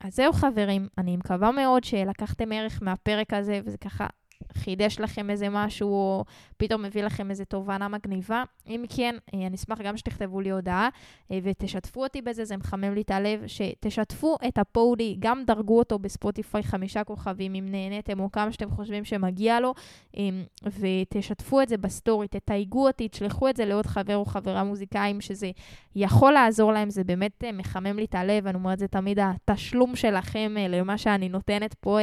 אז 0.00 0.14
זהו 0.14 0.32
חברים, 0.32 0.88
אני 0.98 1.16
מקווה 1.16 1.50
מאוד 1.50 1.84
שלקחתם 1.84 2.52
ערך 2.52 2.78
מהפרק 2.82 3.32
הזה, 3.32 3.60
וזה 3.64 3.78
ככה 3.78 4.06
חידש 4.52 5.00
לכם 5.00 5.30
איזה 5.30 5.48
משהו, 5.50 5.88
או 5.88 6.24
פתאום 6.56 6.82
מביא 6.82 7.02
לכם 7.02 7.30
איזה 7.30 7.44
תובנה 7.44 7.88
מגניבה. 7.88 8.42
אם 8.66 8.84
כן, 8.88 9.16
אה, 9.34 9.46
אני 9.46 9.56
אשמח 9.56 9.80
גם 9.80 9.96
שתכתבו 9.96 10.40
לי 10.40 10.50
הודעה 10.50 10.88
אה, 11.32 11.38
ותשתפו 11.42 12.02
אותי 12.02 12.22
בזה, 12.22 12.44
זה 12.44 12.56
מחמם 12.56 12.94
לי 12.94 13.00
את 13.00 13.10
הלב, 13.10 13.46
שתשתפו 13.46 14.36
את 14.48 14.58
הפודי, 14.58 15.16
גם 15.18 15.42
דרגו 15.46 15.78
אותו 15.78 15.98
בספוטיפיי 15.98 16.62
חמישה 16.62 17.04
כוכבים, 17.04 17.54
אם 17.54 17.66
נהניתם, 17.70 18.20
או 18.20 18.32
כמה 18.32 18.52
שאתם 18.52 18.70
חושבים 18.70 19.04
שמגיע 19.04 19.60
לו, 19.60 19.74
אמ, 20.16 20.44
ותשתפו 20.66 21.62
את 21.62 21.68
זה 21.68 21.76
בסטורי, 21.76 22.28
תתייגו 22.28 22.86
אותי, 22.86 23.08
תשלחו 23.08 23.48
את 23.48 23.56
זה 23.56 23.64
לעוד 23.64 23.86
חבר 23.86 24.16
או 24.16 24.24
חברה 24.24 24.64
מוזיקאים, 24.64 25.20
שזה 25.20 25.50
יכול 25.96 26.32
לעזור 26.32 26.72
להם, 26.72 26.90
זה 26.90 27.04
באמת 27.04 27.44
אה, 27.44 27.52
מחמם 27.52 27.96
לי 27.96 28.04
את 28.04 28.14
הלב, 28.14 28.46
אני 28.46 28.54
אומרת, 28.54 28.78
זה 28.78 28.88
תמיד 28.88 29.18
התשלום 29.22 29.96
שלכם 29.96 30.54
למה 30.68 30.98
שאני 30.98 31.28
נותנת 31.28 31.74
פה 31.74 31.98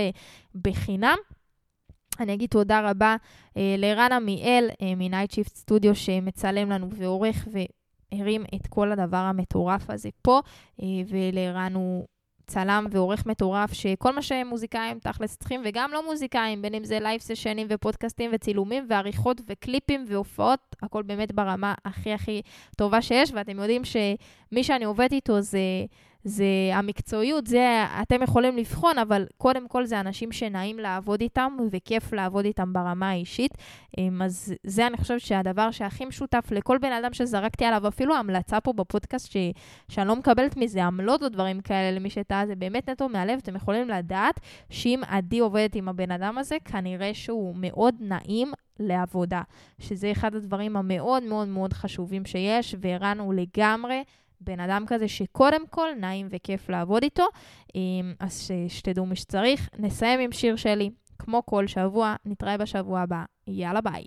בחינם. 0.56 1.18
אני 2.20 2.34
אגיד 2.34 2.50
תודה 2.50 2.90
רבה 2.90 3.16
אה, 3.58 3.76
לערן 3.78 4.12
עמיאל 4.12 4.70
אה, 4.82 4.96
מ-Night 4.96 5.32
Shift 5.32 5.54
Studio 5.66 5.94
שמצלם 5.94 6.70
לנו 6.70 6.90
ועורך 6.92 7.48
והרים 8.12 8.44
את 8.56 8.68
כל 8.68 8.92
הדבר 8.92 9.18
המטורף 9.18 9.90
הזה 9.90 10.10
פה, 10.22 10.42
אה, 10.82 10.88
ולערן 11.08 11.74
הוא 11.74 12.08
צלם 12.48 12.88
ועורך 12.92 13.26
מטורף, 13.26 13.74
שכל 13.74 14.14
מה 14.16 14.22
שמוזיקאים 14.22 15.00
תכלס 15.00 15.38
צריכים, 15.38 15.62
וגם 15.66 15.92
לא 15.94 16.06
מוזיקאים, 16.06 16.62
בין 16.62 16.74
אם 16.74 16.84
זה 16.84 17.00
live 17.00 17.22
סשנים 17.22 17.68
ופודקאסטים 17.70 18.32
וצילומים 18.34 18.86
ועריכות 18.90 19.42
וקליפים 19.48 20.06
והופעות, 20.08 20.60
הכל 20.82 21.04
באמת 21.04 21.32
ברמה 21.32 21.74
הכי 21.86 22.14
הכי 22.14 22.42
טובה 22.78 23.02
שיש, 23.02 23.32
ואתם 23.36 23.60
יודעים 23.60 23.82
שמי 23.86 24.64
שאני 24.64 24.86
עובדת 24.86 25.12
איתו 25.14 25.42
זה... 25.42 25.60
זה 26.24 26.46
המקצועיות, 26.74 27.48
זה 27.48 27.86
אתם 28.02 28.22
יכולים 28.22 28.58
לבחון, 28.58 28.98
אבל 28.98 29.26
קודם 29.38 29.68
כל 29.68 29.86
זה 29.86 30.00
אנשים 30.00 30.32
שנעים 30.32 30.80
לעבוד 30.80 31.22
איתם 31.22 31.58
וכיף 31.72 32.14
לעבוד 32.14 32.46
איתם 32.46 32.74
ברמה 32.74 33.10
האישית. 33.10 33.52
אמ, 33.98 34.22
אז 34.22 34.54
זה 34.64 34.88
אני 34.88 34.98
חושבת 34.98 35.22
שהדבר 35.22 35.72
שהכי 35.72 36.06
משותף 36.06 36.48
לכל 36.52 36.78
בן 36.78 36.92
אדם 36.92 37.14
שזרקתי 37.14 37.66
עליו, 37.66 37.88
אפילו 37.88 38.16
המלצה 38.16 38.60
פה 38.60 38.74
בפודקאסט, 38.74 39.32
ש, 39.32 39.38
שאני 39.90 40.08
לא 40.08 40.16
מקבלת 40.16 40.58
מזה 40.58 40.84
עמלות 40.84 41.24
או 41.24 41.30
דברים 41.30 41.62
כאלה 41.62 41.92
למי 41.92 42.10
שטעה, 42.10 42.48
זה 42.48 42.56
באמת 42.56 42.90
נטו 42.90 43.10
מהלב. 43.10 43.40
אתם 43.44 43.56
יכולים 43.56 43.90
לדעת 43.90 44.40
שאם 44.70 45.02
עדי 45.08 45.40
עובדת 45.40 45.76
עם 45.76 45.90
הבן 45.90 46.12
אדם 46.12 46.38
הזה, 46.38 46.58
כנראה 46.66 47.14
שהוא 47.14 47.56
מאוד 47.58 47.96
נעים 48.00 48.52
לעבודה, 48.80 49.42
שזה 49.80 50.12
אחד 50.12 50.36
הדברים 50.36 50.78
המאוד 50.78 51.24
מאוד 51.24 51.48
מאוד 51.48 51.74
חשובים 51.74 52.26
שיש, 52.26 52.76
הוא 53.20 53.34
לגמרי 53.34 54.04
בן 54.42 54.60
אדם 54.60 54.84
כזה 54.88 55.08
שקודם 55.08 55.68
כל 55.70 55.90
נעים 56.00 56.28
וכיף 56.32 56.70
לעבוד 56.70 57.04
איתו, 57.04 57.26
אמ, 57.76 58.14
אז 58.20 58.52
שתדעו 58.68 59.06
מי 59.06 59.16
שצריך. 59.16 59.70
נסיים 59.80 60.20
עם 60.20 60.32
שיר 60.32 60.56
שלי, 60.56 60.90
כמו 61.20 61.46
כל 61.46 61.68
שבוע, 61.68 62.16
נתראה 62.26 62.58
בשבוע 62.58 63.00
הבא. 63.00 63.24
יאללה 63.48 63.82
ביי. 63.82 64.04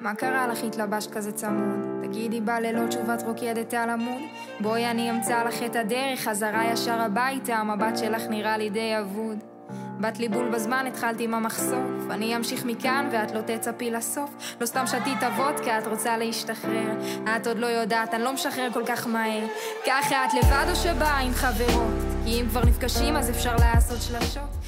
מה 0.00 0.14
קרה 0.14 0.46
לך 0.46 0.64
התלבשת 0.64 1.10
כזה 1.10 1.32
צמוד? 1.32 2.02
תגידי 2.02 2.40
בלילות 2.40 2.88
תשובת 2.88 3.22
רוקדת 3.22 3.74
על 3.74 3.90
עמוד? 3.90 4.22
בואי 4.60 4.90
אני 4.90 5.10
אמצא 5.10 5.44
לך 5.44 5.62
את 5.62 5.76
הדרך, 5.76 6.20
חזרה 6.20 6.72
ישר 6.72 7.00
הביתה, 7.00 7.56
המבט 7.56 7.98
שלך 7.98 8.22
נראה 8.30 8.56
לי 8.56 8.70
די 8.70 8.98
אבוד. 9.00 9.53
בת 10.00 10.18
לי 10.18 10.28
בול 10.28 10.48
בזמן, 10.48 10.86
התחלתי 10.88 11.24
עם 11.24 11.34
המחשוף. 11.34 12.10
אני 12.10 12.36
אמשיך 12.36 12.64
מכאן 12.64 13.08
ואת 13.12 13.30
לא 13.30 13.40
תצפי 13.40 13.90
לסוף. 13.90 14.30
לא 14.60 14.66
סתם 14.66 14.86
שתית 14.86 15.22
וודקה, 15.36 15.78
את 15.78 15.86
רוצה 15.86 16.16
להשתחרר. 16.16 16.90
את 17.36 17.46
עוד 17.46 17.58
לא 17.58 17.66
יודעת, 17.66 18.14
אני 18.14 18.22
לא 18.22 18.32
משחרר 18.32 18.68
כל 18.72 18.82
כך 18.86 19.06
מהר. 19.06 19.46
ככה 19.86 20.24
את 20.24 20.30
לבד 20.34 20.66
או 20.70 20.76
שבאה 20.76 21.18
עם 21.18 21.32
חברות? 21.32 21.92
כי 22.24 22.40
אם 22.40 22.46
כבר 22.48 22.64
נפגשים 22.64 23.16
אז 23.16 23.30
אפשר 23.30 23.56
לעשות 23.56 24.02
שלשות. 24.02 24.63